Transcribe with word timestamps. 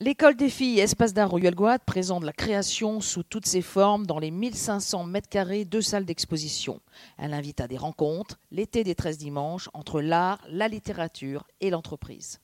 L'école 0.00 0.36
des 0.36 0.48
filles 0.48 0.78
Espace 0.78 1.12
d'art 1.12 1.28
Royal 1.28 1.56
présente 1.84 2.22
la 2.22 2.32
création 2.32 3.00
sous 3.00 3.24
toutes 3.24 3.46
ses 3.46 3.62
formes 3.62 4.06
dans 4.06 4.20
les 4.20 4.30
1500 4.30 5.02
mètres 5.02 5.28
carrés 5.28 5.64
de 5.64 5.80
salles 5.80 6.04
d'exposition. 6.04 6.80
Elle 7.16 7.34
invite 7.34 7.60
à 7.60 7.66
des 7.66 7.76
rencontres, 7.76 8.38
l'été 8.52 8.84
des 8.84 8.94
13 8.94 9.18
dimanches, 9.18 9.68
entre 9.74 10.00
l'art, 10.00 10.40
la 10.48 10.68
littérature 10.68 11.48
et 11.60 11.70
l'entreprise. 11.70 12.38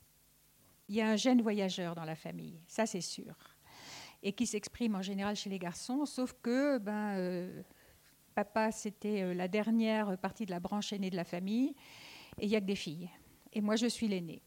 Il 0.88 0.96
y 0.96 1.00
a 1.00 1.08
un 1.08 1.14
gène 1.14 1.42
voyageur 1.42 1.94
dans 1.94 2.04
la 2.04 2.16
famille, 2.16 2.60
ça 2.66 2.86
c'est 2.86 3.00
sûr, 3.00 3.36
et 4.24 4.32
qui 4.32 4.48
s'exprime 4.48 4.96
en 4.96 5.02
général 5.02 5.36
chez 5.36 5.48
les 5.48 5.60
garçons, 5.60 6.06
sauf 6.06 6.34
que 6.42 6.78
ben, 6.78 7.16
euh, 7.18 7.62
papa 8.34 8.72
c'était 8.72 9.22
euh, 9.22 9.32
la 9.32 9.46
dernière 9.46 10.18
partie 10.18 10.44
de 10.44 10.50
la 10.50 10.58
branche 10.58 10.92
aînée 10.92 11.10
de 11.10 11.16
la 11.16 11.24
famille, 11.24 11.76
et 12.40 12.46
il 12.46 12.48
n'y 12.48 12.56
a 12.56 12.60
que 12.60 12.66
des 12.66 12.74
filles. 12.74 13.10
Et 13.52 13.60
moi 13.60 13.76
je 13.76 13.86
suis 13.86 14.08
l'aînée. 14.08 14.42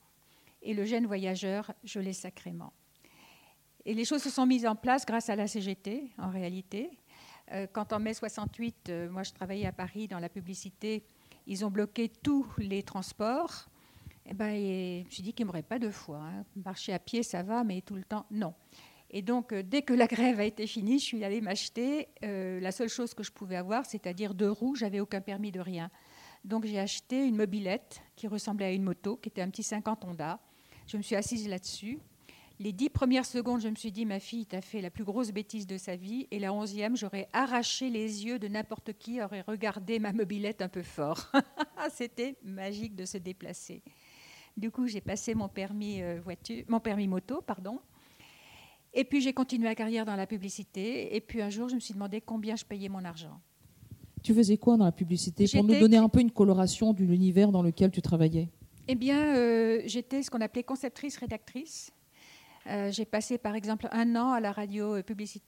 Et 0.62 0.74
le 0.74 0.84
gène 0.84 1.06
voyageur, 1.06 1.72
je 1.86 2.02
l'ai 2.02 2.12
sacrément. 2.12 2.74
Et 3.88 3.94
les 3.94 4.04
choses 4.04 4.22
se 4.22 4.30
sont 4.30 4.46
mises 4.46 4.66
en 4.66 4.76
place 4.76 5.06
grâce 5.06 5.30
à 5.30 5.38
la 5.38 5.48
CGT, 5.48 6.12
en 6.18 6.30
réalité. 6.30 6.92
Euh, 7.54 7.68
quand 7.72 7.94
en 7.94 8.00
mai 8.00 8.14
68, 8.14 8.90
euh, 8.90 9.10
moi 9.10 9.24
je 9.24 9.32
travaillais 9.32 9.66
à 9.66 9.72
Paris 9.72 10.10
dans 10.10 10.20
la 10.20 10.28
publicité, 10.28 11.06
ils 11.46 11.64
ont 11.64 11.72
bloqué 11.72 12.10
tous 12.10 12.46
les 12.58 12.84
transports. 12.84 13.70
Eh 14.26 14.34
ben, 14.34 14.54
je 14.54 15.06
me 15.06 15.10
suis 15.10 15.24
dit 15.24 15.32
qu'il 15.32 15.48
aurait 15.48 15.64
pas 15.64 15.80
deux 15.80 15.92
fois. 15.92 16.20
Hein. 16.20 16.44
Marcher 16.66 16.92
à 16.92 17.00
pied, 17.00 17.24
ça 17.24 17.44
va, 17.44 17.64
mais 17.64 17.80
tout 17.80 17.96
le 17.96 18.04
temps, 18.04 18.26
non. 18.30 18.54
Et 19.10 19.22
donc, 19.22 19.54
euh, 19.54 19.64
dès 19.64 19.84
que 19.84 19.94
la 19.94 20.08
grève 20.08 20.42
a 20.42 20.44
été 20.44 20.68
finie, 20.68 21.00
je 21.00 21.06
suis 21.06 21.24
allée 21.24 21.40
m'acheter 21.40 22.10
la 22.22 22.74
seule 22.74 22.90
chose 22.90 23.14
que 23.14 23.24
je 23.24 23.32
pouvais 23.32 23.56
avoir, 23.56 23.86
c'est-à-dire 23.86 24.34
deux 24.34 24.52
roues. 24.52 24.76
J'avais 24.76 25.00
aucun 25.00 25.22
permis 25.22 25.54
de 25.54 25.62
rien. 25.62 25.90
Donc, 26.44 26.66
j'ai 26.66 26.80
acheté 26.80 27.26
une 27.26 27.38
mobilette 27.38 28.02
qui 28.18 28.28
ressemblait 28.28 28.66
à 28.66 28.72
une 28.72 28.84
moto, 28.84 29.16
qui 29.16 29.30
était 29.30 29.42
un 29.42 29.50
petit 29.50 29.64
50 29.64 30.04
Honda. 30.04 30.42
Je 30.88 30.98
me 30.98 31.02
suis 31.02 31.16
assise 31.16 31.48
là-dessus 31.48 32.00
les 32.60 32.74
dix 32.74 32.90
premières 32.90 33.26
secondes, 33.26 33.62
je 33.62 33.68
me 33.68 33.76
suis 33.76 33.92
dit, 33.92 34.06
ma 34.06 34.20
fille, 34.20 34.46
t'as 34.46 34.62
fait 34.62 34.82
la 34.82 34.90
plus 34.90 35.04
grosse 35.04 35.32
bêtise 35.32 35.68
de 35.68 35.78
sa 35.78 35.96
vie. 35.96 36.28
Et 36.32 36.40
la 36.40 36.52
onzième, 36.52 36.98
j'aurais 36.98 37.30
arraché 37.32 37.90
les 37.90 38.26
yeux 38.26 38.40
de 38.40 38.48
n'importe 38.48 38.94
qui 38.94 39.22
aurait 39.22 39.44
regardé 39.48 40.00
ma 40.00 40.12
mobilette 40.12 40.62
un 40.62 40.68
peu 40.68 40.82
fort. 40.82 41.32
C'était 41.92 42.36
magique 42.44 42.96
de 42.96 43.06
se 43.06 43.20
déplacer. 43.20 43.84
Du 44.56 44.72
coup, 44.72 44.88
j'ai 44.88 45.02
passé 45.02 45.36
mon 45.36 45.48
permis, 45.48 46.02
euh, 46.02 46.20
voiture, 46.20 46.64
mon 46.68 46.80
permis 46.80 47.08
moto, 47.08 47.42
pardon. 47.42 47.80
Et 48.92 49.04
puis, 49.04 49.22
j'ai 49.22 49.34
continué 49.34 49.68
ma 49.68 49.76
carrière 49.76 50.06
dans 50.06 50.16
la 50.16 50.26
publicité. 50.26 51.16
Et 51.16 51.22
puis, 51.22 51.44
un 51.44 51.52
jour, 51.52 51.70
je 51.70 51.76
me 51.76 51.80
suis 51.80 51.94
demandé 51.94 52.22
combien 52.22 52.56
je 52.56 52.66
payais 52.66 52.90
mon 52.90 53.06
argent. 53.06 53.40
Tu 54.24 54.34
faisais 54.34 54.58
quoi 54.58 54.78
dans 54.78 54.86
la 54.86 54.92
publicité 54.92 55.46
Pour 55.54 55.64
nous 55.64 55.80
donner 55.80 55.98
un 55.98 56.10
peu 56.10 56.22
une 56.22 56.32
coloration 56.32 56.92
de 56.94 57.04
l'univers 57.04 57.52
dans 57.52 57.62
lequel 57.62 57.92
tu 57.92 58.02
travaillais? 58.02 58.50
Eh 58.88 58.96
bien, 58.96 59.36
euh, 59.36 59.82
j'étais 59.86 60.24
ce 60.24 60.32
qu'on 60.32 60.42
appelait 60.42 60.64
conceptrice-rédactrice. 60.64 61.92
Euh, 62.68 62.92
j'ai 62.92 63.06
passé 63.06 63.38
par 63.38 63.56
exemple 63.56 63.88
un 63.92 64.16
an 64.18 64.34
à 64.34 64.42
la, 64.42 64.52
radio 64.52 64.98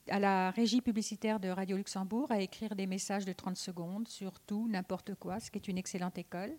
à 0.08 0.20
la 0.20 0.52
régie 0.52 0.80
publicitaire 0.80 1.39
de 1.39 1.50
Radio 1.50 1.76
Luxembourg 1.76 2.31
à 2.31 2.39
écrire 2.39 2.76
des 2.76 2.88
messages 2.88 3.26
de 3.26 3.34
30 3.34 3.58
secondes 3.58 4.08
sur 4.08 4.39
tout, 4.39 4.70
n'importe 4.70 5.16
quoi, 5.16 5.42
ce 5.42 5.52
qui 5.52 5.58
est 5.58 5.67
une 5.67 5.78
excellente 5.78 6.17
école. 6.17 6.56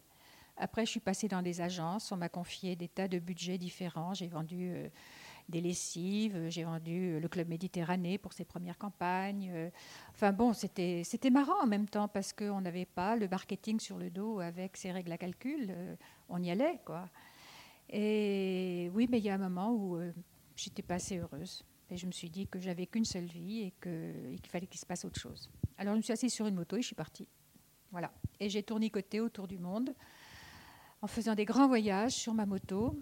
Après, 0.58 0.84
je 0.84 0.90
suis 0.90 1.00
passée 1.00 1.28
dans 1.28 1.40
des 1.40 1.62
agences, 1.62 2.12
on 2.12 2.18
m'a 2.18 2.28
confié 2.28 2.76
des 2.76 2.88
tas 2.88 3.08
de 3.08 3.18
budgets 3.18 3.56
différents. 3.56 4.12
J'ai 4.12 4.26
vendu 4.26 4.70
euh, 4.70 4.88
des 5.48 5.62
lessives, 5.62 6.48
j'ai 6.50 6.64
vendu 6.64 7.12
euh, 7.12 7.20
le 7.20 7.28
Club 7.28 7.48
Méditerranée 7.48 8.18
pour 8.18 8.34
ses 8.34 8.44
premières 8.44 8.76
campagnes. 8.76 9.70
enfin 10.10 10.32
bon, 10.32 10.52
c'était 10.52 11.30
marrant 11.32 11.62
en 11.62 11.66
même 11.66 11.88
temps 11.88 12.08
parce 12.08 12.34
qu'on 12.34 12.60
n'avait 12.60 12.84
pas 12.84 13.16
le 13.16 13.28
marketing 13.28 13.80
sur 13.80 13.96
le 13.96 14.10
dos 14.10 14.40
avec 14.40 14.76
ses 14.76 14.92
règles 14.92 15.12
à 15.12 15.16
calcul. 15.16 15.74
on 16.28 16.42
y 16.42 16.50
allait, 16.50 16.80
quoi. 16.84 17.08
Et 17.88 18.90
oui, 18.94 19.08
mais 19.10 19.18
il 19.18 19.24
y 19.24 19.30
a 19.30 19.34
un 19.34 19.38
moment 19.38 19.72
où 19.72 19.98
j'étais 20.60 20.82
pas 20.82 20.94
assez 20.94 21.18
heureuse. 21.18 21.64
Et 21.90 21.96
je 21.96 22.06
me 22.06 22.12
suis 22.12 22.30
dit 22.30 22.46
que 22.46 22.60
j'avais 22.60 22.86
qu'une 22.86 23.04
seule 23.04 23.24
vie 23.24 23.62
et 23.62 23.74
qu'il 23.82 24.50
fallait 24.50 24.66
qu'il 24.66 24.80
se 24.80 24.86
passe 24.86 25.04
autre 25.04 25.18
chose. 25.18 25.50
Alors 25.76 25.94
je 25.94 25.98
me 25.98 26.02
suis 26.02 26.12
assise 26.12 26.32
sur 26.32 26.46
une 26.46 26.54
moto 26.54 26.76
et 26.76 26.82
je 26.82 26.86
suis 26.86 26.94
partie. 26.94 27.26
Voilà. 27.90 28.12
Et 28.38 28.48
j'ai 28.48 28.62
tournicoté 28.62 29.20
autour 29.20 29.48
du 29.48 29.58
monde 29.58 29.94
en 31.02 31.06
faisant 31.06 31.34
des 31.34 31.44
grands 31.44 31.66
voyages 31.66 32.12
sur 32.12 32.34
ma 32.34 32.46
moto. 32.46 32.96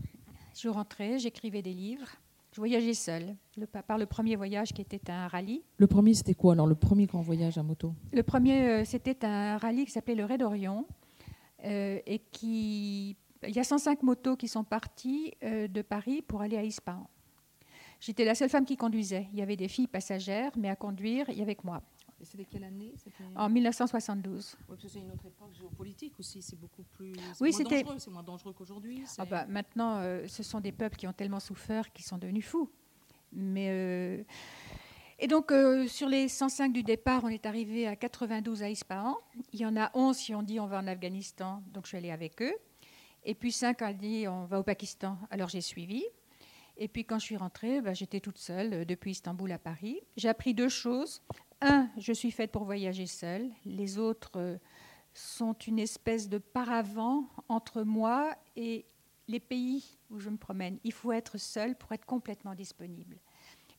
Je 0.56 0.68
rentrais, 0.68 1.18
j'écrivais 1.18 1.62
des 1.62 1.74
livres. 1.74 2.08
Je 2.52 2.60
voyageais 2.60 2.94
seule, 2.94 3.36
le, 3.56 3.66
par 3.66 3.98
le 3.98 4.06
premier 4.06 4.34
voyage 4.34 4.72
qui 4.72 4.80
était 4.80 5.10
un 5.10 5.28
rallye. 5.28 5.62
Le 5.76 5.86
premier, 5.86 6.14
c'était 6.14 6.34
quoi 6.34 6.54
alors, 6.54 6.66
le 6.66 6.74
premier 6.74 7.06
grand 7.06 7.20
voyage 7.20 7.58
à 7.58 7.62
moto? 7.62 7.94
Le 8.12 8.22
premier, 8.22 8.62
euh, 8.68 8.84
c'était 8.84 9.24
un 9.24 9.58
rallye 9.58 9.84
qui 9.84 9.92
s'appelait 9.92 10.14
le 10.14 10.24
Raid 10.24 10.40
d'Orion 10.40 10.86
euh, 11.64 12.00
et 12.06 12.20
qui... 12.30 13.16
Il 13.46 13.54
y 13.54 13.60
a 13.60 13.64
105 13.64 14.02
motos 14.02 14.36
qui 14.36 14.48
sont 14.48 14.64
parties 14.64 15.34
euh, 15.44 15.68
de 15.68 15.82
Paris 15.82 16.22
pour 16.22 16.40
aller 16.40 16.56
à 16.56 16.64
Ispahan. 16.64 17.08
J'étais 18.00 18.24
la 18.24 18.34
seule 18.34 18.48
femme 18.48 18.64
qui 18.64 18.76
conduisait. 18.76 19.28
Il 19.32 19.38
y 19.38 19.42
avait 19.42 19.56
des 19.56 19.68
filles 19.68 19.88
passagères, 19.88 20.52
mais 20.56 20.68
à 20.68 20.76
conduire, 20.76 21.28
il 21.28 21.38
y 21.38 21.42
avait 21.42 21.54
que 21.54 21.66
moi. 21.66 21.82
Et 22.20 22.24
c'était 22.24 22.44
quelle 22.44 22.64
année? 22.64 22.94
En 23.36 23.48
1972. 23.48 24.56
Oui, 24.58 24.64
parce 24.68 24.82
que 24.82 24.88
c'est 24.88 24.98
une 24.98 25.10
autre 25.12 25.26
époque 25.26 25.54
géopolitique 25.54 26.18
aussi. 26.18 26.42
C'est 26.42 26.58
beaucoup 26.58 26.82
plus. 26.82 27.12
Oui, 27.40 27.52
c'était. 27.52 27.84
C'est 27.98 28.10
moins 28.10 28.22
dangereux 28.22 28.52
qu'aujourd'hui. 28.52 29.04
Ah 29.18 29.24
bah, 29.24 29.46
maintenant, 29.46 29.98
euh, 29.98 30.26
ce 30.26 30.42
sont 30.42 30.60
des 30.60 30.72
peuples 30.72 30.96
qui 30.96 31.06
ont 31.06 31.12
tellement 31.12 31.40
souffert 31.40 31.92
qu'ils 31.92 32.04
sont 32.04 32.18
devenus 32.18 32.44
fous. 32.44 32.68
Mais. 33.32 33.68
Euh, 33.70 34.24
et 35.20 35.26
donc, 35.26 35.50
euh, 35.50 35.86
sur 35.88 36.08
les 36.08 36.28
105 36.28 36.72
du 36.72 36.82
départ, 36.82 37.24
on 37.24 37.28
est 37.28 37.46
arrivé 37.46 37.88
à 37.88 37.96
92 37.96 38.62
à 38.62 38.70
Ispahan. 38.70 39.16
Il 39.52 39.60
y 39.60 39.66
en 39.66 39.76
a 39.76 39.90
11 39.94 40.16
qui 40.16 40.34
ont 40.34 40.42
dit 40.42 40.60
on 40.60 40.66
va 40.66 40.78
en 40.78 40.86
Afghanistan, 40.86 41.62
donc 41.72 41.84
je 41.84 41.88
suis 41.88 41.98
allée 41.98 42.12
avec 42.12 42.40
eux. 42.40 42.54
Et 43.24 43.34
puis 43.34 43.50
5 43.50 43.82
ont 43.82 43.92
dit 43.92 44.26
on 44.28 44.44
va 44.44 44.60
au 44.60 44.62
Pakistan, 44.62 45.18
alors 45.30 45.48
j'ai 45.48 45.60
suivi. 45.60 46.04
Et 46.78 46.86
puis 46.88 47.04
quand 47.04 47.18
je 47.18 47.24
suis 47.24 47.36
rentrée, 47.36 47.80
bah, 47.80 47.92
j'étais 47.92 48.20
toute 48.20 48.38
seule 48.38 48.72
euh, 48.72 48.84
depuis 48.84 49.10
Istanbul 49.10 49.50
à 49.52 49.58
Paris. 49.58 50.00
J'ai 50.16 50.28
appris 50.28 50.54
deux 50.54 50.68
choses. 50.68 51.20
Un, 51.60 51.88
je 51.98 52.12
suis 52.12 52.30
faite 52.30 52.52
pour 52.52 52.64
voyager 52.64 53.06
seule. 53.06 53.50
Les 53.64 53.98
autres 53.98 54.36
euh, 54.36 54.56
sont 55.12 55.54
une 55.54 55.80
espèce 55.80 56.28
de 56.28 56.38
paravent 56.38 57.24
entre 57.48 57.82
moi 57.82 58.34
et 58.56 58.86
les 59.26 59.40
pays 59.40 59.98
où 60.10 60.20
je 60.20 60.30
me 60.30 60.36
promène. 60.36 60.78
Il 60.84 60.92
faut 60.92 61.12
être 61.12 61.36
seule 61.36 61.76
pour 61.76 61.92
être 61.92 62.06
complètement 62.06 62.54
disponible. 62.54 63.18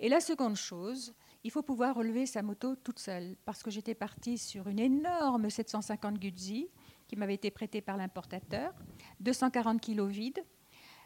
Et 0.02 0.10
la 0.10 0.20
seconde 0.20 0.56
chose, 0.56 1.14
il 1.44 1.52
faut 1.52 1.64
pouvoir 1.64 1.96
relever 1.96 2.26
sa 2.26 2.42
moto 2.42 2.76
toute 2.76 3.00
seule, 3.00 3.36
parce 3.46 3.64
que 3.64 3.72
j'étais 3.72 3.96
partie 3.96 4.38
sur 4.38 4.68
une 4.68 4.80
énorme 4.80 5.50
750 5.50 6.20
Guzzi 6.20 6.70
qui 7.08 7.16
m'avait 7.16 7.34
été 7.34 7.50
prêtée 7.52 7.82
par 7.82 7.98
l'importateur, 7.98 8.74
240 9.20 9.82
kilos 9.82 10.10
vides, 10.10 10.44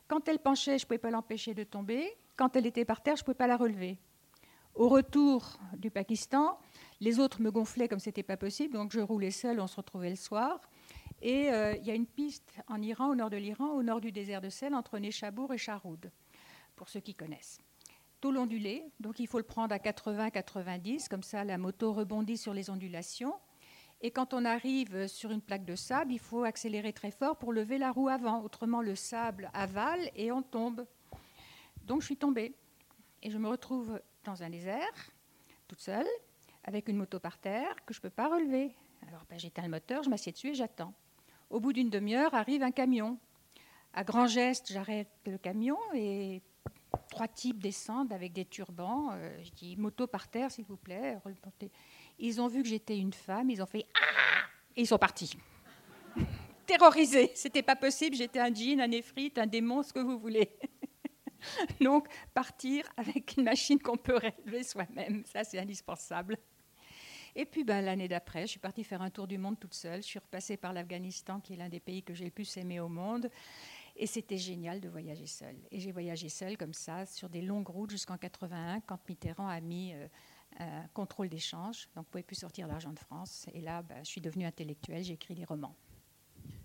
quand 0.08 0.28
elle 0.28 0.40
penchait, 0.40 0.78
je 0.78 0.86
ne 0.86 0.88
pouvais 0.88 0.98
pas 0.98 1.12
l'empêcher 1.12 1.54
de 1.54 1.64
tomber. 1.64 2.08
Quand 2.36 2.56
elle 2.56 2.66
était 2.66 2.86
par 2.86 3.02
terre, 3.02 3.16
je 3.16 3.22
ne 3.22 3.26
pouvais 3.26 3.36
pas 3.36 3.48
la 3.48 3.58
relever. 3.58 3.98
Au 4.76 4.90
retour 4.90 5.60
du 5.78 5.92
Pakistan, 5.92 6.58
les 7.00 7.20
autres 7.20 7.42
me 7.42 7.52
gonflaient 7.52 7.88
comme 7.88 8.00
ce 8.00 8.10
n'était 8.10 8.24
pas 8.24 8.38
possible, 8.38 8.74
donc 8.74 8.92
je 8.92 9.00
roulais 9.00 9.30
seule, 9.30 9.60
on 9.60 9.68
se 9.68 9.76
retrouvait 9.76 10.10
le 10.10 10.16
soir. 10.16 10.62
Et 11.22 11.52
euh, 11.52 11.76
il 11.76 11.86
y 11.86 11.92
a 11.92 11.96
une 11.96 12.08
piste 12.08 12.54
en 12.68 12.82
Iran, 12.82 13.10
au 13.10 13.16
nord 13.16 13.30
de 13.30 13.38
l'Iran, 13.38 13.70
au 13.70 13.84
nord 13.84 14.02
du 14.02 14.12
désert 14.12 14.42
de 14.42 14.50
sel, 14.50 14.74
entre 14.74 14.98
Neshabour 14.98 15.54
et 15.54 15.58
Sharoud, 15.58 16.12
pour 16.76 16.90
ceux 16.90 17.02
qui 17.02 17.14
connaissent. 17.14 17.60
Tout 18.20 18.36
ondulé, 18.36 18.84
donc 19.00 19.20
il 19.20 19.28
faut 19.28 19.38
le 19.38 19.44
prendre 19.44 19.76
à 19.76 19.78
80-90, 19.78 21.08
comme 21.08 21.24
ça 21.24 21.44
la 21.44 21.58
moto 21.58 21.94
rebondit 21.94 22.38
sur 22.38 22.54
les 22.54 22.70
ondulations. 22.70 23.36
Et 24.06 24.12
quand 24.12 24.34
on 24.34 24.44
arrive 24.44 25.08
sur 25.08 25.32
une 25.32 25.42
plaque 25.42 25.64
de 25.64 25.78
sable, 25.78 26.12
il 26.12 26.20
faut 26.20 26.44
accélérer 26.44 26.92
très 26.92 27.10
fort 27.10 27.38
pour 27.38 27.54
lever 27.54 27.78
la 27.78 27.90
roue 27.90 28.10
avant. 28.10 28.42
Autrement, 28.42 28.82
le 28.82 28.96
sable 28.96 29.50
avale 29.54 30.12
et 30.18 30.30
on 30.30 30.42
tombe. 30.42 30.86
Donc 31.86 32.02
je 32.02 32.08
suis 32.08 32.18
tombée. 32.18 32.54
Et 33.22 33.30
je 33.30 33.38
me 33.38 33.48
retrouve 33.48 34.02
dans 34.26 34.44
un 34.44 34.50
désert, 34.50 34.94
toute 35.70 35.80
seule, 35.80 36.08
avec 36.66 36.90
une 36.90 36.98
moto 36.98 37.18
par 37.18 37.38
terre 37.38 37.74
que 37.86 37.94
je 37.94 38.00
ne 38.00 38.02
peux 38.02 38.10
pas 38.10 38.28
relever. 38.28 38.76
Alors 39.08 39.24
ben, 39.30 39.40
j'éteins 39.40 39.64
le 39.64 39.70
moteur, 39.70 40.04
je 40.04 40.10
m'assieds 40.10 40.34
dessus 40.34 40.50
et 40.50 40.54
j'attends. 40.54 40.94
Au 41.50 41.62
bout 41.62 41.72
d'une 41.72 41.90
demi-heure 41.90 42.34
arrive 42.34 42.62
un 42.62 42.72
camion. 42.72 43.18
À 43.94 44.04
grand 44.04 44.28
geste, 44.28 44.74
j'arrête 44.74 45.12
le 45.26 45.38
camion 45.38 45.78
et 45.94 46.42
trois 47.10 47.28
types 47.28 47.60
descendent 47.60 48.12
avec 48.14 48.34
des 48.34 48.46
turbans. 48.46 49.12
Euh, 49.14 49.44
je 49.44 49.52
dis 49.52 49.76
moto 49.78 50.08
par 50.08 50.28
terre, 50.28 50.52
s'il 50.52 50.66
vous 50.66 50.78
plaît. 50.78 51.18
Ils 52.20 52.42
ont 52.42 52.48
vu 52.48 52.64
que 52.64 52.70
j'étais 52.70 52.98
une 52.98 53.14
femme, 53.14 53.50
ils 53.50 53.62
ont 53.62 53.68
fait 53.68 53.86
ah 53.96 54.48
et 54.76 54.82
ils 54.82 54.88
sont 54.88 54.98
partis. 54.98 55.38
Terrorisés, 56.66 57.32
c'était 57.36 57.62
pas 57.62 57.76
possible, 57.76 58.16
j'étais 58.16 58.40
un 58.40 58.54
djinn, 58.54 58.80
un 58.82 58.92
effrite, 58.92 59.38
un 59.38 59.48
démon, 59.48 59.84
ce 59.84 59.92
que 59.92 60.00
vous 60.00 60.18
voulez. 60.18 60.50
Donc 61.82 62.08
partir 62.34 62.86
avec 62.96 63.36
une 63.38 63.44
machine 63.44 63.80
qu'on 63.80 63.98
peut 63.98 64.16
relever 64.16 64.64
soi-même, 64.64 65.24
ça 65.26 65.44
c'est 65.44 65.60
indispensable. 65.60 66.38
Et 67.36 67.46
puis 67.46 67.64
ben, 67.64 67.84
l'année 67.84 68.08
d'après, 68.08 68.42
je 68.42 68.52
suis 68.52 68.60
partie 68.60 68.84
faire 68.84 69.02
un 69.02 69.10
tour 69.10 69.28
du 69.28 69.38
monde 69.38 69.60
toute 69.60 69.74
seule. 69.74 70.02
Je 70.04 70.08
suis 70.08 70.20
repassée 70.20 70.56
par 70.56 70.72
l'Afghanistan, 70.72 71.40
qui 71.40 71.54
est 71.54 71.58
l'un 71.58 71.70
des 71.70 71.80
pays 71.80 72.04
que 72.04 72.14
j'ai 72.14 72.26
le 72.26 72.32
plus 72.32 72.58
aimé 72.58 72.80
au 72.80 72.88
monde. 72.88 73.30
Et 73.96 74.08
c'était 74.08 74.38
génial 74.38 74.82
de 74.82 74.90
voyager 74.90 75.28
seule. 75.28 75.56
Et 75.72 75.80
j'ai 75.80 75.92
voyagé 75.92 76.28
seule 76.28 76.58
comme 76.58 76.74
ça, 76.74 77.06
sur 77.06 77.30
des 77.30 77.42
longues 77.42 77.68
routes 77.68 77.92
jusqu'en 77.92 78.18
81, 78.18 78.82
quand 78.82 78.98
Mitterrand 79.08 79.48
a 79.48 79.62
mis 79.62 79.94
euh, 79.94 80.08
un 80.60 80.88
contrôle 80.94 81.30
d'échange. 81.30 81.90
Donc, 81.96 81.98
on 81.98 82.00
ne 82.00 82.06
pouvait 82.06 82.24
plus 82.24 82.36
sortir 82.36 82.68
l'argent 82.68 82.92
de 82.92 83.00
France. 83.00 83.46
Et 83.54 83.62
là, 83.62 83.84
bah, 83.84 83.96
je 84.04 84.10
suis 84.10 84.22
devenue 84.22 84.46
intellectuelle, 84.46 85.04
j'ai 85.04 85.14
écrit 85.14 85.36
des 85.36 85.46
romans. 85.46 85.76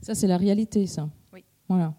Ça, 0.00 0.14
c'est 0.14 0.26
la 0.26 0.38
réalité, 0.38 0.86
ça 0.86 1.08
Oui. 1.32 1.44
Voilà. 1.69 1.94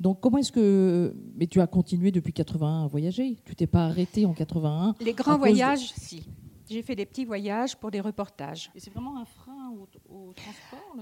Donc 0.00 0.20
comment 0.20 0.38
est-ce 0.38 0.52
que... 0.52 1.14
Mais 1.36 1.46
tu 1.46 1.60
as 1.60 1.66
continué 1.66 2.10
depuis 2.10 2.32
81 2.32 2.84
à 2.84 2.86
voyager? 2.88 3.38
Tu 3.44 3.54
t'es 3.54 3.66
pas 3.66 3.86
arrêté 3.86 4.26
en 4.26 4.34
81. 4.34 4.96
Les 5.00 5.14
grands 5.14 5.38
voyages, 5.38 5.92
si. 5.94 6.28
J'ai 6.68 6.82
fait 6.82 6.96
des 6.96 7.06
petits 7.06 7.24
voyages 7.24 7.76
pour 7.76 7.90
des 7.90 8.00
reportages. 8.00 8.70
Et 8.74 8.80
c'est 8.80 8.90
vraiment 8.90 9.18
un 9.18 9.24
frein 9.24 9.72
au, 10.08 10.32
transport 10.32 10.96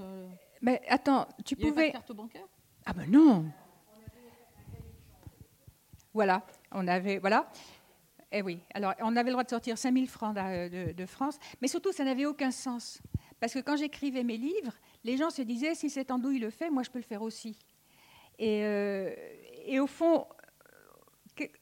Mais 0.61 0.81
attends, 0.89 1.27
tu 1.43 1.55
Il 1.57 1.67
pouvais... 1.67 1.73
Pas 1.73 1.87
de 1.87 1.91
carte 1.93 2.15
bancaire? 2.15 2.47
Ah 2.85 2.93
ben 2.93 3.09
non 3.09 3.45
Voilà, 6.13 6.45
on 6.71 6.87
avait... 6.87 7.19
Voilà. 7.19 7.49
Eh 8.35 8.41
oui, 8.41 8.59
alors 8.73 8.95
on 9.01 9.15
avait 9.15 9.29
le 9.29 9.33
droit 9.33 9.43
de 9.43 9.49
sortir 9.49 9.77
5000 9.77 10.09
francs 10.09 10.35
de, 10.35 10.91
de 10.91 11.05
France, 11.05 11.37
mais 11.61 11.67
surtout 11.67 11.91
ça 11.91 12.03
n'avait 12.03 12.25
aucun 12.25 12.49
sens. 12.49 12.99
Parce 13.39 13.53
que 13.53 13.59
quand 13.59 13.75
j'écrivais 13.75 14.23
mes 14.23 14.37
livres, 14.37 14.73
les 15.03 15.17
gens 15.17 15.29
se 15.29 15.41
disaient, 15.41 15.75
si 15.75 15.89
cet 15.89 16.09
andouille 16.09 16.39
le 16.39 16.49
fait, 16.49 16.69
moi 16.69 16.81
je 16.81 16.89
peux 16.89 16.97
le 16.97 17.03
faire 17.03 17.21
aussi. 17.21 17.57
Et, 18.39 18.63
euh, 18.63 19.13
au 19.79 19.85
fond, 19.85 20.25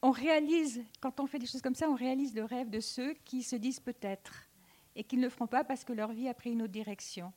on 0.01 0.11
réalise, 0.11 0.83
quand 0.99 1.19
on 1.19 1.27
fait 1.27 1.39
des 1.39 1.45
choses 1.45 1.61
comme 1.61 1.75
ça, 1.75 1.89
on 1.89 1.95
réalise 1.95 2.35
le 2.35 2.45
rêve 2.45 2.69
de 2.69 2.79
ceux 2.79 3.13
qui 3.25 3.43
se 3.43 3.55
disent 3.55 3.79
peut-être 3.79 4.47
et 4.95 5.03
qui 5.03 5.17
ne 5.17 5.23
le 5.23 5.29
feront 5.29 5.47
pas 5.47 5.63
parce 5.63 5.83
que 5.83 5.93
leur 5.93 6.11
vie 6.11 6.27
a 6.27 6.33
pris 6.33 6.51
une 6.51 6.61
autre 6.61 6.71
direction. 6.71 7.33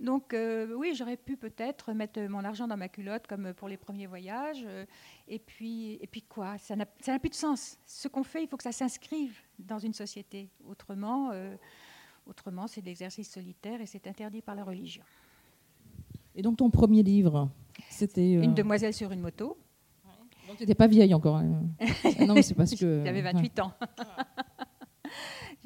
Donc 0.00 0.32
euh, 0.32 0.72
oui, 0.74 0.94
j'aurais 0.94 1.16
pu 1.16 1.36
peut-être 1.36 1.92
mettre 1.92 2.20
mon 2.20 2.44
argent 2.44 2.68
dans 2.68 2.76
ma 2.76 2.88
culotte 2.88 3.26
comme 3.26 3.52
pour 3.54 3.68
les 3.68 3.76
premiers 3.76 4.06
voyages. 4.06 4.62
Euh, 4.66 4.84
et, 5.26 5.38
puis, 5.38 5.94
et 6.00 6.06
puis 6.06 6.22
quoi 6.22 6.56
Ça 6.58 6.76
n'a 6.76 6.86
plus 6.86 7.30
de 7.30 7.34
sens. 7.34 7.78
Ce 7.86 8.06
qu'on 8.06 8.22
fait, 8.22 8.42
il 8.44 8.48
faut 8.48 8.56
que 8.56 8.62
ça 8.62 8.72
s'inscrive 8.72 9.40
dans 9.58 9.78
une 9.78 9.94
société. 9.94 10.50
Autrement, 10.68 11.32
autrement 12.26 12.66
c'est 12.66 12.80
de 12.80 12.86
l'exercice 12.86 13.30
solitaire 13.30 13.80
et 13.80 13.86
c'est 13.86 14.06
interdit 14.06 14.42
par 14.42 14.54
la 14.54 14.64
religion. 14.64 15.02
Et 16.38 16.42
donc 16.42 16.56
ton 16.58 16.70
premier 16.70 17.02
livre, 17.02 17.50
c'était... 17.90 18.34
Une 18.34 18.52
euh, 18.52 18.54
demoiselle 18.54 18.94
sur 18.94 19.10
une 19.10 19.20
moto. 19.20 19.58
Donc 20.46 20.56
tu 20.56 20.62
n'étais 20.62 20.76
pas 20.76 20.86
vieille 20.86 21.12
encore. 21.12 21.38
Hein. 21.38 21.62
Ah 22.20 22.26
non, 22.26 22.40
c'est 22.42 22.54
parce 22.54 22.76
que... 22.76 23.02
J'avais 23.04 23.22
28 23.22 23.58
ans. 23.58 23.72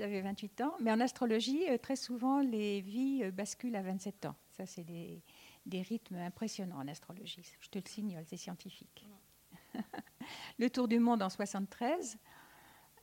J'avais 0.02 0.20
28 0.20 0.62
ans. 0.62 0.74
Mais 0.80 0.90
en 0.90 0.98
astrologie, 0.98 1.62
euh, 1.70 1.78
très 1.78 1.94
souvent, 1.94 2.40
les 2.40 2.80
vies 2.80 3.22
euh, 3.22 3.30
basculent 3.30 3.76
à 3.76 3.82
27 3.82 4.26
ans. 4.26 4.34
Ça, 4.50 4.66
c'est 4.66 4.82
des, 4.82 5.22
des 5.64 5.80
rythmes 5.80 6.16
impressionnants 6.16 6.80
en 6.80 6.88
astrologie. 6.88 7.48
Je 7.60 7.68
te 7.68 7.78
le 7.78 7.88
signale, 7.88 8.24
c'est 8.26 8.36
scientifique. 8.36 9.06
le 10.58 10.70
tour 10.70 10.88
du 10.88 10.98
monde 10.98 11.22
en 11.22 11.30
73. 11.30 12.18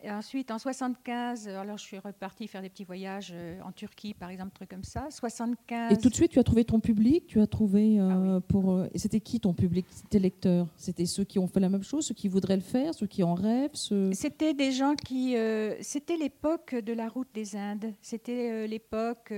Et 0.02 0.10
ensuite, 0.10 0.50
en 0.50 0.58
75, 0.58 1.50
alors 1.50 1.78
je 1.78 1.84
suis 1.84 2.00
repartie 2.00 2.48
faire 2.48 2.62
des 2.62 2.70
petits 2.70 2.86
voyages 2.86 3.34
euh, 3.36 3.60
en 3.66 3.74
Turquie, 3.74 4.14
par 4.14 4.30
exemple, 4.30 4.54
trucs 4.54 4.70
comme 4.70 4.86
ça. 4.86 5.08
75. 5.10 5.92
Et 5.92 5.98
tout 5.98 6.08
de 6.08 6.14
suite, 6.16 6.32
tu 6.32 6.40
as 6.40 6.44
trouvé 6.44 6.64
ton 6.64 6.80
public? 6.80 7.28
Tu 7.28 7.42
as 7.42 7.48
trouvé 7.48 8.00
euh, 8.00 8.38
ah 8.38 8.42
pour. 8.48 8.72
Euh, 8.72 8.88
et 8.94 8.98
c'était 8.98 9.20
qui 9.20 9.42
ton 9.42 9.54
public? 9.54 9.86
Tes 10.10 10.20
lecteurs 10.20 10.68
C'était 10.78 11.06
ceux 11.06 11.26
qui 11.26 11.38
ont 11.38 11.48
fait 11.48 11.60
la 11.60 11.68
même 11.68 11.84
chose, 11.84 12.06
ceux 12.06 12.14
qui 12.14 12.30
voudraient 12.30 12.56
le 12.56 12.62
faire, 12.62 12.94
ceux 12.94 13.08
qui 13.08 13.24
en 13.24 13.34
rêvent. 13.34 13.74
C'était 13.74 14.54
des 14.54 14.72
gens 14.72 14.96
qui. 14.96 15.36
c'était 15.82 16.16
l'époque 16.16 16.76
de 16.76 16.94
la 16.94 17.10
route 17.10 17.30
des 17.34 17.58
Indes. 17.58 17.94
C'était 18.02 18.68
l'époque 18.68 19.34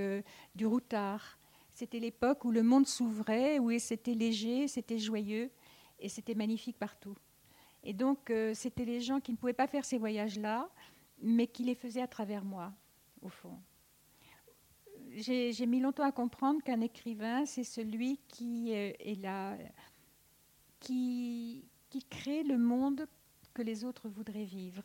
du 0.54 0.68
routard. 0.68 1.40
C'était 1.74 2.00
l'époque 2.00 2.46
où 2.46 2.52
le 2.52 2.62
monde 2.62 2.86
s'ouvrait, 2.86 3.57
où 3.57 3.72
c'était 3.80 4.14
léger, 4.14 4.68
c'était 4.68 5.00
joyeux, 5.00 5.50
et 6.00 6.10
c'était 6.10 6.36
magnifique 6.36 6.78
partout. 6.78 7.16
Et 7.83 7.94
donc, 7.94 8.30
euh, 8.30 8.54
c'était 8.54 8.86
les 8.86 9.01
gens 9.01 9.19
qui 9.19 9.31
ne 9.31 9.38
pouvaient 9.38 9.54
pas 9.54 9.68
faire 9.68 9.86
ces 9.86 9.98
voyages-là, 9.98 10.69
mais 11.22 11.48
qui 11.48 11.63
les 11.63 11.75
faisaient 11.75 12.01
à 12.01 12.07
travers 12.07 12.44
moi, 12.44 12.72
au 13.22 13.30
fond. 13.30 13.57
J'ai 15.13 15.66
mis 15.66 15.80
longtemps 15.80 16.04
à 16.04 16.12
comprendre 16.12 16.63
qu'un 16.63 16.80
écrivain, 16.80 17.45
c'est 17.45 17.63
celui 17.63 18.18
qui 18.28 18.74
euh, 18.74 18.94
est 19.00 19.22
là, 19.22 19.57
qui, 20.80 21.66
qui 21.89 22.04
crée 22.04 22.44
le 22.44 22.57
monde 22.57 23.07
que 23.54 23.62
les 23.62 23.83
autres 23.83 24.07
voudraient 24.07 24.45
vivre. 24.45 24.83